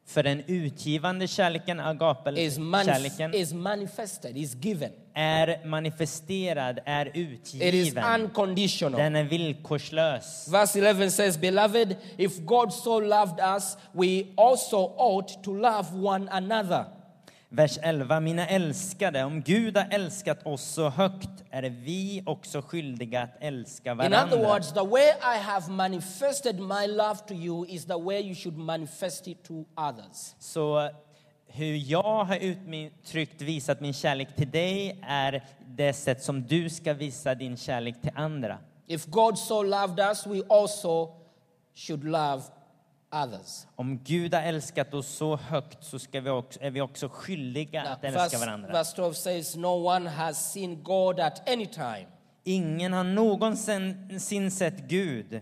[0.08, 4.92] För den utgivande kärleken, agape-kärleken, manif- is manifested, is given.
[5.14, 8.22] är manifesterad, är It is utgiven.
[8.22, 9.00] unconditional.
[9.00, 10.48] Den är villkorslös.
[10.52, 16.28] Verse 11 says, Beloved, if God so loved us, we also ought to love one
[16.32, 16.86] another.
[17.50, 18.20] Vers 11.
[18.20, 23.92] Mina älskade, om Gud har älskat oss så högt är vi också skyldiga att älska
[23.92, 24.38] In other varandra.
[24.38, 28.58] words, the way I have manifested my love to you is the way you should
[28.58, 29.54] manifest it to
[29.90, 30.36] others.
[30.40, 30.90] Så
[31.48, 36.94] hur jag har uttryckt, visat min kärlek till dig är det sätt som du ska
[36.94, 38.58] visa din kärlek till andra.
[38.88, 41.10] If God so loved us, we also
[41.76, 42.42] should love
[43.12, 43.68] others.
[43.76, 47.84] Om Gud har älskat oss så högt så ska vi också, är vi också skyldiga
[47.84, 48.72] Now, att älska verse, varandra.
[48.72, 52.06] verse 12 says, No one has seen God at any time.
[52.44, 55.42] Ingen har någonsin sett Gud.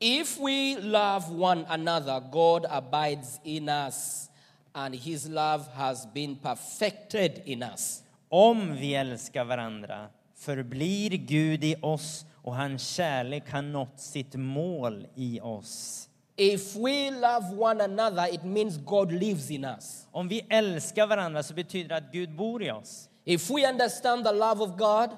[0.00, 4.30] If we love one another, God abides in us,
[4.72, 8.02] and his love has been perfected in us.
[8.28, 15.06] Om vi älskar varandra förblir Gud i oss och hans kärlek har nått sitt mål
[15.14, 16.08] i oss.
[16.36, 20.06] If we love one another, it means God lives in us.
[20.12, 23.08] Om vi älskar varandra så betyder det att Gud bor i oss.
[23.24, 25.10] If we understand the love of God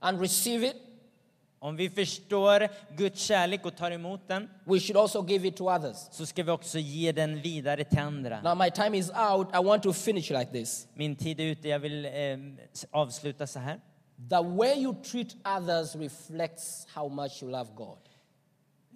[0.00, 0.76] and receive it,
[1.60, 5.70] Om vi förstår Guds kärlek och tar emot den we should also give it to
[5.74, 5.96] others.
[6.10, 8.40] så ska vi också ge den vidare till andra.
[8.42, 9.48] Now, my time is out.
[9.54, 10.86] I want to finish like this.
[10.94, 12.10] Min tid är ute, jag vill eh,
[12.90, 13.80] avsluta så här.
[14.30, 17.98] The way you treat others reflects how much you love God.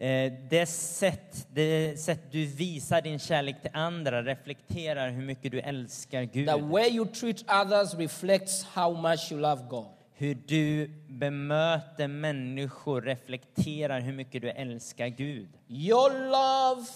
[0.02, 5.60] Eh, det, sätt, det sätt du visar din kärlek till andra reflekterar hur mycket du
[5.60, 6.48] älskar Gud.
[6.48, 9.86] The way you treat others reflects how much you love God.
[10.12, 15.48] Hur du bemöter människor reflekterar hur mycket du älskar Gud.
[15.68, 16.86] Your love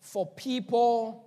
[0.00, 1.20] for people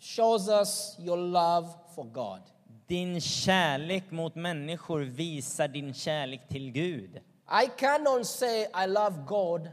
[0.00, 2.40] shows us your love for God.
[2.86, 7.20] Din kärlek mot människor visar din kärlek till Gud.
[7.64, 9.68] I cannot say I love God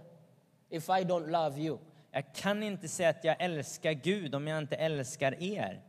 [0.71, 1.77] if I don't love you.
[2.11, 5.81] Jag kan inte säga att jag älskar Gud om jag inte älskar er.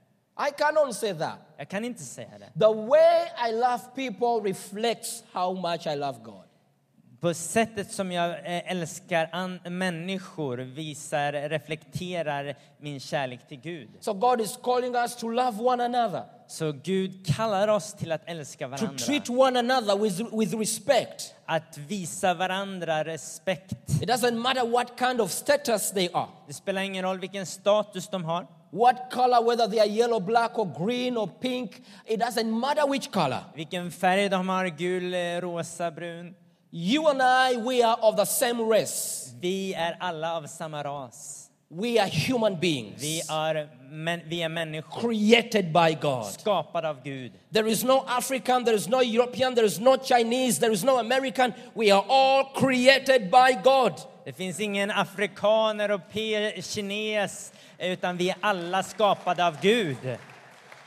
[0.49, 1.39] I cannot say that.
[1.57, 2.61] Jag kan inte säga det.
[2.61, 6.45] The way I love people reflects how much I love God.
[7.23, 13.89] På sättet som jag eh, älskar människor visar, reflekterar min kärlek till Gud.
[14.01, 18.23] So God is calling us to love one another, Så Gud kallar oss till att
[18.27, 18.99] älska to varandra.
[18.99, 21.35] treat one another with, with respect.
[21.47, 23.73] Att visa varandra respekt.
[24.03, 28.09] It doesn't matter what kind of status they are, Det spelar ingen roll vilken status
[28.09, 28.47] de har.
[28.71, 31.71] what color, whether they are yellow, black, or green, or pink.
[32.07, 33.41] It doesn't matter which color.
[33.55, 36.35] Vilken färg de har, gul, eh, rosa, brun.
[36.75, 39.35] You and I, we are of the same race.
[39.41, 41.49] Vi är alla av samma ras.
[41.69, 46.27] We are human beings, Vi är, men, vi är människor, created by God.
[46.27, 47.33] skapade av Gud.
[47.53, 50.99] There is no African, there is no European, there is no Chinese, there is no
[50.99, 51.53] American.
[51.75, 53.93] We are all created by God.
[54.25, 59.97] Det finns ingen afrikan, europe, kines, utan vi är alla skapade av Gud.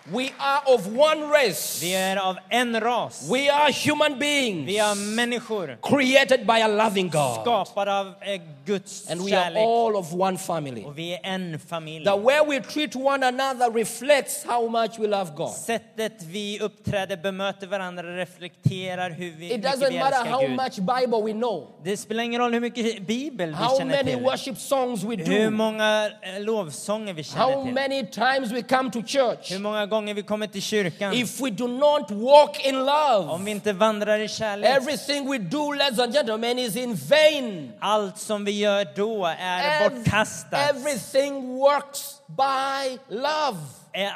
[0.07, 1.79] We are of one race.
[1.81, 3.29] Vi är av en ras.
[3.31, 7.41] We are human beings Vi är människor, created by a loving God.
[7.41, 9.63] skapade av eh, Guds And we are kärlek.
[9.63, 10.83] all of one family.
[10.83, 12.05] Och vi är en familj.
[12.05, 15.51] The way we treat one another reflects how much we love God.
[15.51, 20.49] Sättet vi uppträder, bemöter varandra, reflekterar hur vi, It doesn't vi matter how Gud.
[20.51, 24.11] much Bible we know, Det spelar ingen roll hur mycket bibel vi how känner many
[24.15, 24.23] till.
[24.23, 27.73] worship songs we Hur do, många eh, lovsånger vi how känner till.
[27.73, 29.51] many times we come to church.
[29.51, 31.13] Hur många gånger vi kommer till kyrkan.
[31.13, 34.69] If we do not walk in Om love, vi inte vandrar i kärlek.
[34.77, 37.71] everything we do, ladies and gentlemen, is in vain.
[37.79, 40.69] Allt som vi gör då är Ev- bortkastat.
[40.69, 43.57] everything works by love.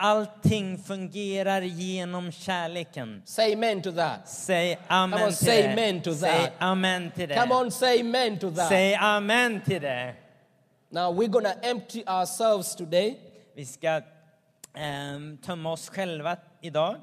[0.02, 3.22] Allting fungerar genom kärleken.
[3.26, 4.30] Say amen to that.
[4.30, 5.72] Säg Come amen on, till say det.
[5.72, 6.52] amen to Säg that.
[6.60, 7.56] amen till Come det.
[7.56, 8.70] on, say amen to that.
[8.70, 10.14] Säg amen till det.
[10.92, 13.18] Now we're to empty ourselves today.
[13.56, 14.02] Vi ska
[14.74, 16.96] ehm, tömma oss själva idag.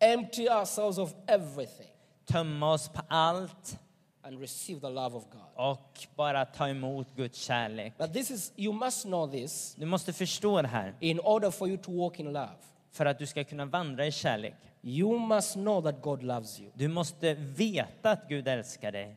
[0.00, 1.88] Empty ourselves of everything
[2.26, 3.78] Tömma oss på allt
[4.22, 5.40] and receive the love of God.
[5.54, 7.98] och bara ta emot Guds kärlek.
[7.98, 10.94] But this is, you must know this Du måste förstå det här.
[11.00, 12.56] in order for you to walk in love.
[12.90, 14.54] För att du ska kunna vandra i kärlek.
[14.82, 16.70] You must know that God loves you.
[16.74, 19.16] Du måste veta att Gud älskar dig.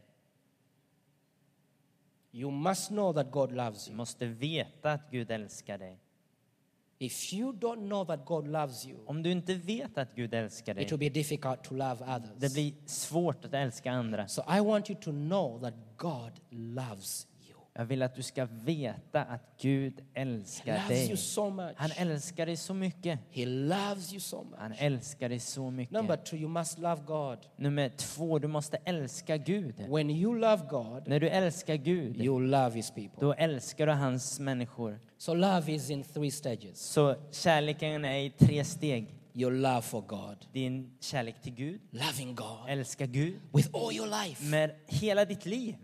[2.31, 3.97] You must know that God loves Du you.
[3.97, 5.99] måste veta att Gud älskar dig.
[6.99, 10.71] If you don't know that God loves you, Om du inte vet att Gud älskar
[10.71, 12.53] it dig, will be difficult to love det others.
[12.53, 14.27] blir svårt att älska andra.
[14.27, 17.34] So I want you to know that God loves you.
[17.77, 21.17] Jag vill att du ska veta att Gud älskar dig.
[21.17, 21.51] so.
[21.75, 23.19] Han älskar dig så mycket.
[24.19, 24.45] So.
[24.57, 26.25] Han älskar dig så Number mycket.
[26.25, 27.37] two, you must love God.
[27.55, 29.75] Nummer två, du måste älska Gud.
[29.89, 33.19] When you love God, När du älskar Gud, you love His people.
[33.19, 34.99] då älskar du hans människor.
[35.17, 36.79] So love is in three stages.
[36.79, 39.15] Så kärleken är i tre steg.
[39.33, 44.23] Your love for God, Din kärlek till Gud, loving God älska Gud with all your
[44.23, 44.43] life.
[44.45, 45.75] med hela ditt liv.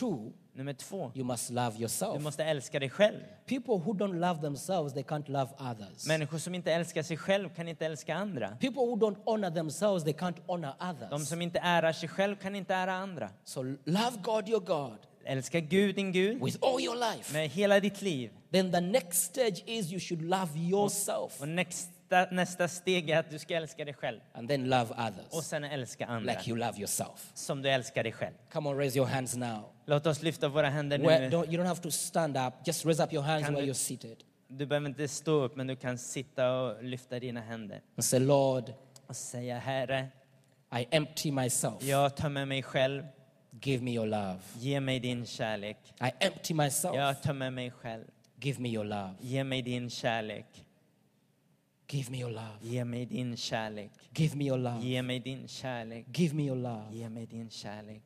[0.00, 2.22] Two, Nummer två, you must love du yourself.
[2.22, 3.18] måste älska dig själv.
[3.46, 6.06] People who don't love themselves, they can't love others.
[6.06, 8.48] Människor som inte älskar sig själv kan inte älska andra.
[8.48, 11.28] People who don't honor themselves, they can't honor De others.
[11.28, 13.30] som inte ärar sig själv kan inte ära andra.
[13.44, 17.32] So love God, your God, Älska Gud, din Gud, with all your life.
[17.32, 18.30] med hela ditt liv.
[18.52, 21.48] Then the next stage is you should love yourself Och
[22.10, 24.20] nästa, nästa steg är att du ska älska dig själv.
[24.34, 26.32] and then love Och others sen älska andra.
[26.32, 27.30] like you love yourself.
[27.34, 28.34] Som du älskar dig själv.
[28.52, 29.64] Come on, raise your hands now.
[29.86, 31.36] Låt oss lyfta våra händer Where, nu.
[31.36, 33.70] don't, you don't have to stand up, just raise up your hands Can where we-
[33.70, 34.16] you're seated
[34.48, 37.80] Du behöver inte stå upp, men du kan sitta och lyfta dina händer.
[37.96, 38.72] and say, Lord,
[39.06, 40.08] Och säga, Herre,
[40.80, 41.82] I empty myself.
[41.82, 43.02] jag tar med mig själv.
[43.62, 44.38] Give me your love.
[44.58, 45.78] Ge mig din kärlek.
[46.00, 46.94] I empty myself.
[46.96, 48.04] Jag tömmer mig själv.
[48.40, 49.14] Give me your love.
[49.20, 50.65] Ge mig din kärlek.
[51.88, 52.58] Give me your love.
[52.62, 53.90] Ge mig din kärlek.
[54.14, 54.80] Give me your love.
[54.82, 56.04] Ge mig din kärlek.
[56.12, 56.92] Give me your love.
[56.92, 58.02] Ge mig din kärlek.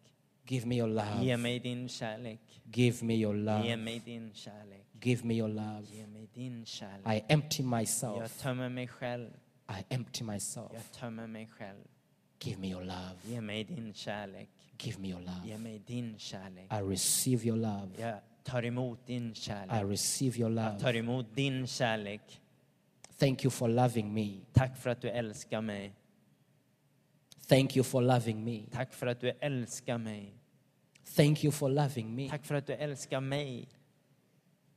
[0.46, 1.24] Give me your love.
[1.24, 2.38] Ge mig din kärlek.
[2.70, 3.76] Give me your Ge love.
[3.76, 4.84] mig din kärlek.
[5.00, 5.86] Give me your love.
[5.92, 7.06] Ge mig din kärlek.
[7.06, 8.38] I empty Jag myself.
[8.42, 9.30] tömmer mig själv.
[9.70, 10.70] I empty myself.
[10.72, 11.84] Jag tömmer mig själv.
[12.38, 13.16] Give me your love.
[13.28, 14.48] Ge mig din kärlek.
[14.78, 15.58] Give me your Ge love.
[15.58, 16.64] mig din kärlek.
[16.72, 17.88] I receive your love.
[17.98, 19.34] Jag tar emot din
[19.70, 20.98] I receive your Jag tar love.
[20.98, 22.20] emot din kärlek.
[23.20, 24.40] Thank you for loving me.
[24.52, 25.92] Tack för att du älskar mig.
[27.48, 28.62] Thank you for loving me.
[28.72, 30.34] Tack för att du älskar mig.
[31.16, 32.28] Thank you for loving me.
[32.30, 33.68] Tack för att du älskar mig.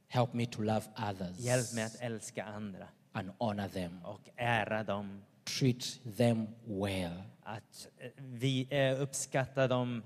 [0.08, 4.00] Help me to love others Hjälp mig att älska andra and honor them.
[4.06, 5.24] och ära dem.
[5.60, 7.24] Treat them well.
[7.44, 10.04] Att eh, vi eh, uppskattar dem.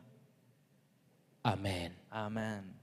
[1.41, 1.91] Amen.
[2.09, 2.73] Amen.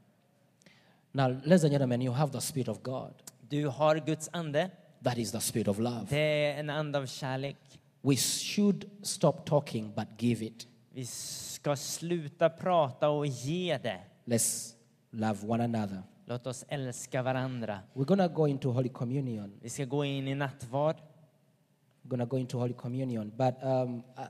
[1.12, 3.14] Now, ladies and gentlemen, you have the Spirit of God.
[3.48, 4.70] Du har Guds ande.
[5.04, 6.06] That is the Spirit of love.
[6.08, 7.56] Det är en ande av kärlek.
[8.00, 10.66] We should stop talking but give it.
[10.92, 14.00] Vi ska sluta prata och ge det.
[14.24, 14.74] Let's
[15.10, 16.02] love one another.
[16.26, 17.80] Låt oss älska varandra.
[17.94, 19.52] We're to go into Holy Communion.
[19.62, 20.96] Vi ska gå in i nattvard.
[22.02, 23.32] We're to go into Holy Communion.
[23.36, 24.24] But um, uh,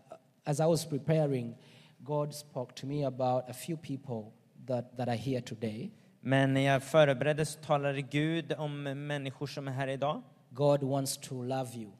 [0.44, 1.54] as I was preparing,
[1.98, 4.32] God spoke to me about a few people
[4.66, 5.90] that, that are here today.
[6.20, 10.22] Men när jag förberedde så talade Gud om människor som är här idag.
[10.54, 11.90] God wants to love you.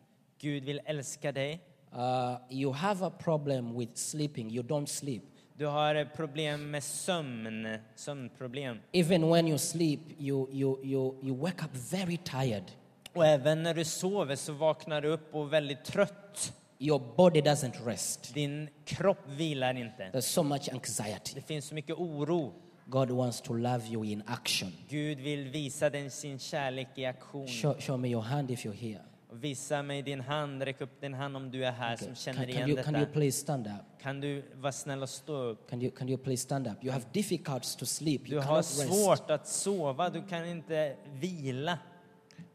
[0.41, 1.61] Gud vill älska dig.
[1.93, 5.23] Uh, you have a problem with sleeping, you don't sleep.
[5.57, 8.79] Du har problem med sömn, sömnproblem.
[8.93, 12.65] Even when you sleep, you, you, you, you wake up very tired.
[13.13, 16.53] Och även när du sover så vaknar du upp och väldigt trött.
[16.79, 18.35] Your body doesn't rest.
[18.35, 20.11] Din kropp vilar inte.
[20.13, 21.33] There's so much anxiety.
[21.35, 22.53] Det finns så mycket oro.
[22.87, 24.72] God wants to love you in action.
[24.89, 27.47] Gud vill visa dig sin kärlek i aktion.
[27.49, 29.01] Show, show me your hand if you're here.
[29.32, 32.47] Visa mig din hand, räck upp din hand om du är här som känner Can,
[32.47, 33.12] can, igen you, can you detta.
[33.12, 34.03] please stand up?
[34.03, 35.70] Kan du vara snäll och stå upp?
[35.70, 36.85] Can you, can you please stand up?
[36.85, 38.24] You have difficulties to sleep.
[38.24, 39.05] Du You har cannot rest.
[39.05, 41.78] svårt att sova, du kan inte vila.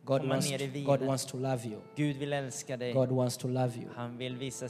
[0.09, 0.85] God komma wants, ner i to.
[0.85, 1.81] God wants to love you.
[1.95, 2.93] Gud vill älska dig.
[2.93, 3.89] God wants to love you.
[3.95, 4.67] Han vill visa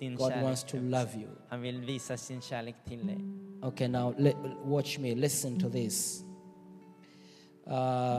[0.00, 0.90] din God wants to kärlek.
[0.90, 1.30] love you.
[1.48, 3.18] Han vill visa sin kärlek till dig.
[3.62, 5.14] Okay, now le- watch me.
[5.14, 6.24] Listen to this.
[7.66, 7.72] Uh,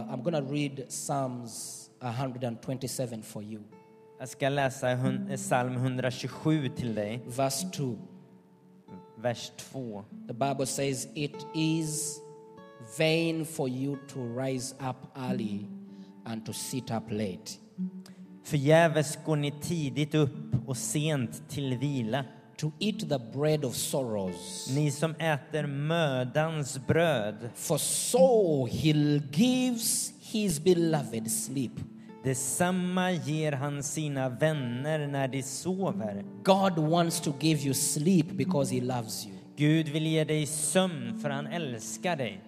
[0.09, 3.61] I'm going to read Psalms 127 for you.
[4.19, 4.97] Jag ska läsa
[5.37, 7.97] psalm 127 till dig, Verse 2.
[9.17, 10.03] vers 2.
[10.27, 12.19] The Bible says, It is
[12.97, 15.67] vain for you to rise up early
[16.25, 17.51] and to sit up late.
[18.43, 22.25] Förgäves går ni tidigt upp och sent till vila.
[22.57, 24.67] To eat the bread of sorrows.
[24.75, 28.93] Ni som äter mödans bröd, For so he
[29.31, 31.71] gives his beloved sleep.
[32.23, 36.23] detsamma ger han sina vänner när de sover.
[36.43, 39.35] God wants to give you sleep because he loves you.
[39.57, 42.41] Gud vill ge dig sömn för han älskar dig.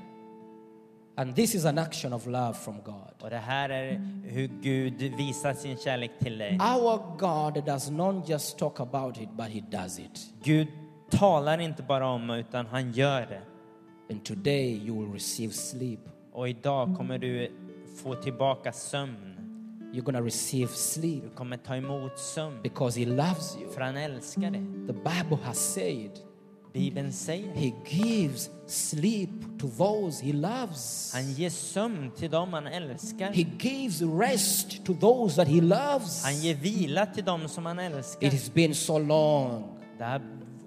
[1.17, 3.13] And this is an action of love from God.
[3.21, 6.57] Och det här är hur Gud visar sin kärlek till dig.
[6.61, 10.33] Our God does not just talk about it, but he does it.
[10.43, 10.67] Gud
[11.09, 13.41] talar inte bara om det, utan han gör det.
[14.09, 15.99] And today you will receive sleep.
[16.33, 17.51] Och idag kommer du
[18.03, 19.31] få tillbaka sömn.
[19.93, 23.71] You're to receive sleep Du kommer ta emot sömn, because he loves you.
[23.71, 24.61] för han älskar dig.
[24.87, 26.11] The Bible has said
[26.75, 31.11] Bibeln säger he gives sleep to those he loves.
[31.13, 33.31] han ger sömn till dem han älskar.
[33.33, 36.23] He gives rest to those that he loves.
[36.23, 38.27] Han ger vila till dem som han älskar.
[38.27, 39.63] It has been so long,
[39.97, 40.21] Det har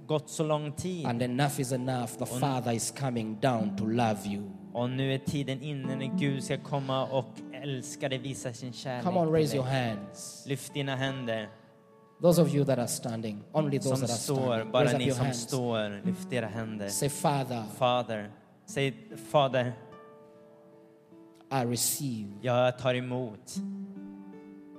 [0.07, 2.13] gått så lång tid and enough is enough.
[2.19, 4.43] The Father is coming down to love you.
[4.73, 9.05] och nu är tiden inne när Gud ska komma och älska dig, visa sin kärlek
[9.05, 10.45] Come on, raise your hands.
[10.47, 11.49] Lyft dina händer
[12.21, 15.11] Those of you that are standing, only those som that are står, standing, bara ni
[15.11, 15.43] som hands.
[15.43, 16.89] står, lyft era händer.
[16.89, 18.31] Say, Father, Fader,
[18.67, 18.95] säg
[19.31, 19.73] Fader,
[21.51, 23.57] I receive jag tar emot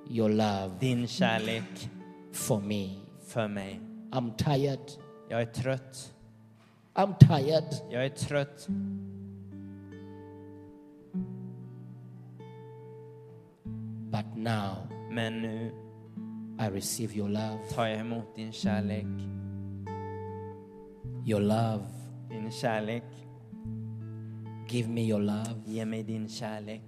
[0.10, 1.90] your love din kärlek
[2.32, 2.90] for me.
[3.26, 3.80] för mig.
[4.12, 4.80] I'm tired.
[5.30, 6.14] Jag är trött.
[6.96, 7.76] I'm tired.
[7.90, 8.68] Jag är trött.
[14.12, 15.72] But now Men nu
[16.60, 17.60] I receive your love.
[17.74, 19.06] tar jag emot din kärlek.
[21.26, 21.84] Your love.
[22.30, 23.04] Din kärlek.
[24.68, 25.56] Give me your love.
[25.66, 26.82] Ge mig din kärlek.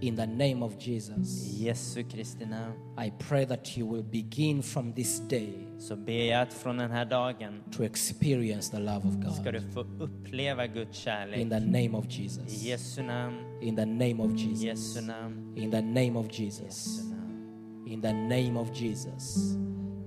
[0.00, 4.62] In the name of Jesus, I Jesu Kristi namn I pray that you will begin
[4.62, 9.08] from this day så ber jag att från den här dagen to experience the love
[9.08, 9.52] of ska God.
[9.52, 11.06] du få uppleva Guds
[11.36, 12.62] In the name of I Jesus.
[12.62, 14.62] Jesu namn, In the name of i Jesus.
[14.62, 17.02] Jesu namn, In the name of Jesus.
[17.86, 19.56] In the name of Jesus.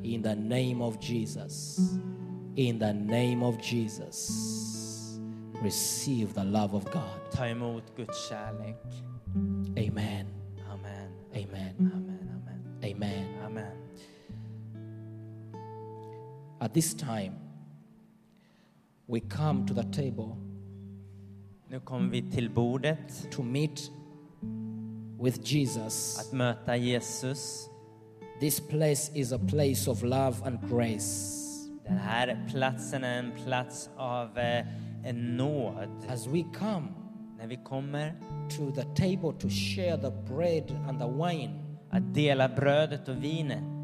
[0.03, 1.80] In the name of Jesus.
[2.55, 4.30] In the name of Jesus.
[5.63, 7.32] Receive the love of God.
[7.32, 8.78] Ta emot Guds kärlek.
[9.78, 10.18] Amen.
[16.70, 17.34] At this time,
[19.07, 20.38] we come to the table
[21.70, 23.91] Nu kommer vi till bordet to meet
[25.20, 26.20] with Jesus.
[26.20, 27.70] att möta Jesus.
[28.39, 31.36] This place is a place of love and grace.
[31.88, 34.65] Den här platsen är en plats av eh,
[35.05, 35.89] en nåd.
[36.09, 36.88] As we come
[37.38, 38.13] När vi kommer
[38.49, 43.78] to the table to share the bread and the wine, att dela brödet och vinet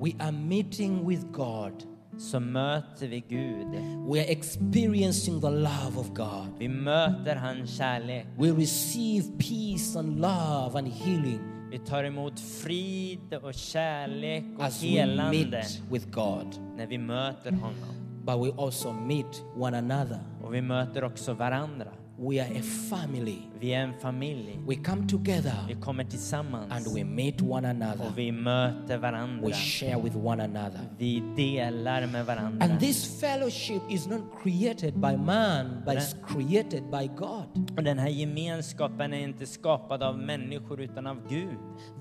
[0.00, 1.72] we are meeting with God.
[2.18, 3.74] så möter vi Gud.
[4.12, 6.58] We are experiencing the love of God.
[6.58, 8.26] Vi möter hans kärlek.
[8.38, 11.40] We receive peace and love and healing
[11.70, 16.46] Vi tar emot frid och kärlek och as we helande meet with God.
[16.76, 17.94] när vi möter honom.
[18.24, 20.18] But we also meet one another.
[20.44, 21.88] Och vi möter också varandra.
[22.18, 23.38] We are a family.
[23.60, 24.58] Vi är en familj.
[24.68, 28.06] We come together Vi kommer tillsammans and we meet one another.
[28.06, 29.46] och vi möter varandra.
[29.48, 30.80] We share with one another.
[30.98, 32.64] Vi delar med varandra.
[32.66, 37.70] And this fellowship is not created by man, but it's created by God.
[37.76, 41.56] Och den här gemenskapen är inte skapad av människor utan av Gud.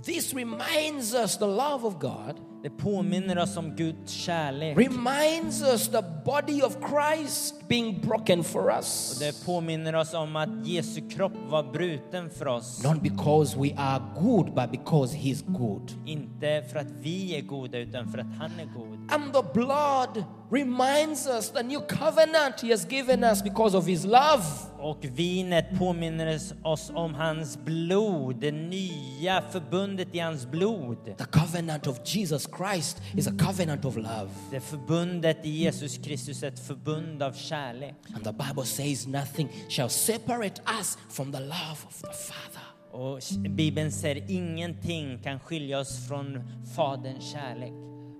[0.05, 4.77] This reminds us the love of God, Det påminner oss om Guds kärlek.
[4.77, 9.17] reminds us the body of Christ being broken for Och us.
[9.19, 12.83] det påminner oss om att Jesu kropp var bruten för oss.
[12.83, 15.91] Not because we are good, but because He's good.
[16.05, 19.11] Inte för att vi är goda utan för att han är god.
[19.11, 24.05] And the blood reminds us the new covenant He has given us because of His
[24.05, 24.43] love.
[24.79, 30.97] Och vinet påminner oss om hans blod, det nya förbundet i hans blod.
[31.17, 34.29] The covenant of Jesus Christ is a covenant of love.
[34.51, 37.95] Det förbundet i Jesus Kristus är ett förbund av kärlek.
[38.15, 42.67] And the Bible says nothing shall separate us from the love of the Father.
[42.91, 43.19] Och
[43.49, 46.43] Bibeln säger ingenting kan skilja oss från
[46.75, 47.73] Faderns kärlek.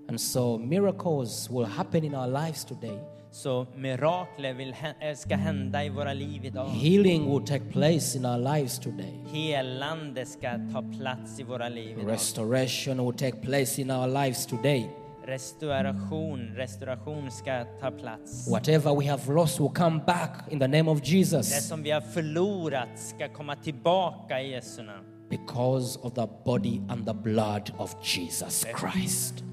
[0.09, 3.16] And so miracles will happen in our lives today.
[3.31, 6.65] Så mirakler vill, eh, ska hända i våra liv idag.
[6.67, 9.13] Healing will take place in our lives today.
[9.33, 12.11] Helande ska ta plats i våra liv idag.
[12.11, 14.89] Restoration will take place in our lives today.
[15.25, 18.47] Restauration, restauration ska ta plats.
[18.51, 21.91] Whatever we have lost will come back in the name of Det Jesus som vi
[21.91, 25.05] har förlorat ska komma tillbaka i Jesu namn.
[25.29, 29.43] because of the body and the blood of Jesus Christ.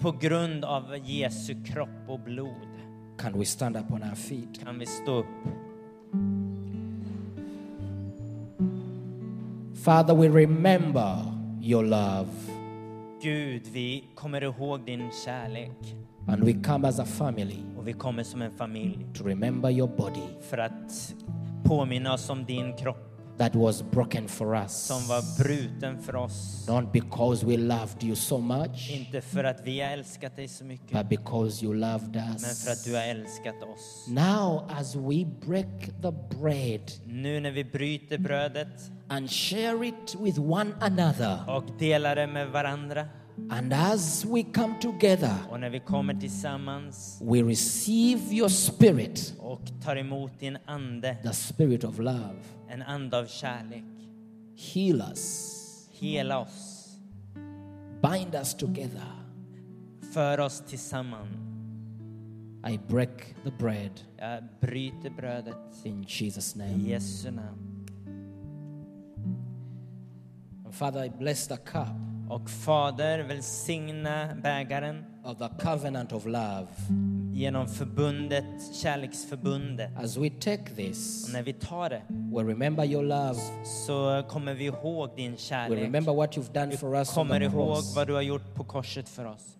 [0.00, 2.68] På grund av Jesu kropp och blod
[3.18, 4.64] Can we stand up on our feet?
[4.64, 5.26] kan vi stå upp.
[9.84, 11.16] Father, we remember
[11.62, 12.28] your love
[13.22, 15.96] Gud, vi kommer ihåg din kärlek
[16.28, 19.88] and we come as a family och vi kommer som en familj to remember your
[19.96, 21.14] body för att
[21.64, 24.72] påminna oss om din kropp that was broken for us.
[24.86, 26.66] som var bruten för oss.
[26.68, 30.64] Not because we loved you so much, Inte för att vi har älskat dig så
[30.64, 32.84] mycket, but because you loved men för att us.
[32.84, 34.06] du har älskat oss.
[34.08, 40.40] Now, as we break the bread Nu när vi bryter brödet and share it with
[40.40, 43.08] one another, och delar det med varandra
[43.50, 49.60] and as we come together, och när vi kommer tillsammans we receive your spirit, och
[49.84, 52.36] tar emot din ande, the spirit of love.
[52.68, 53.84] en ande av kärlek.
[54.74, 55.52] Heal us,
[55.92, 56.88] Hela oss,
[58.02, 59.12] bind us together.
[60.12, 61.28] för oss tillsammans.
[62.68, 66.88] I break the bread Jag bryter brödet in Jesus' i name.
[66.90, 67.86] Jesu namn.
[70.64, 71.96] And Father, I bless the cup
[72.28, 76.66] Och Fader, välsigna bägaren of the covenant of love.
[77.32, 79.90] genom förbundet, kärleksförbundet.
[80.04, 83.38] As we take this, Och när vi tar det we remember your love.
[83.86, 85.78] så kommer vi ihåg din kärlek.
[85.82, 89.24] remember what you've done for us Kommer ihåg vad du har gjort på korset för
[89.24, 89.56] oss.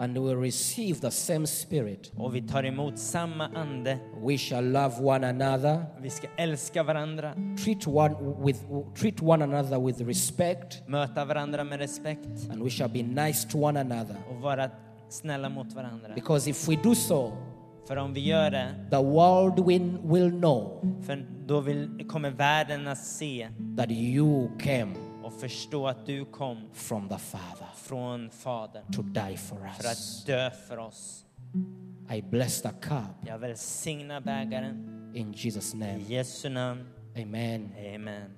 [0.00, 2.12] And we receive the same spirit.
[2.16, 3.98] Och vi tar emot samma ande.
[4.26, 7.34] We shall love one another, Vi ska älska varandra,
[7.64, 8.60] treat one with
[8.94, 13.58] treat one another with respect, möta varandra med respekt and we shall be nice to
[13.58, 14.16] one another.
[14.30, 14.70] och vara
[15.08, 16.08] snälla mot varandra.
[16.14, 17.32] Because if we do so,
[17.88, 22.88] För om vi gör det, the world will, will know för då vill, kommer världen
[22.88, 24.94] att se that you came
[25.40, 30.20] förstå att du kom from the Father från Fadern to die for för us.
[30.20, 31.24] att dö för oss.
[32.12, 34.74] I bless the cup Jag välsignar bägaren
[35.14, 35.98] in Jesus' i name.
[35.98, 36.88] Jesu namn.
[37.16, 37.72] Amen.
[37.94, 38.30] Amen.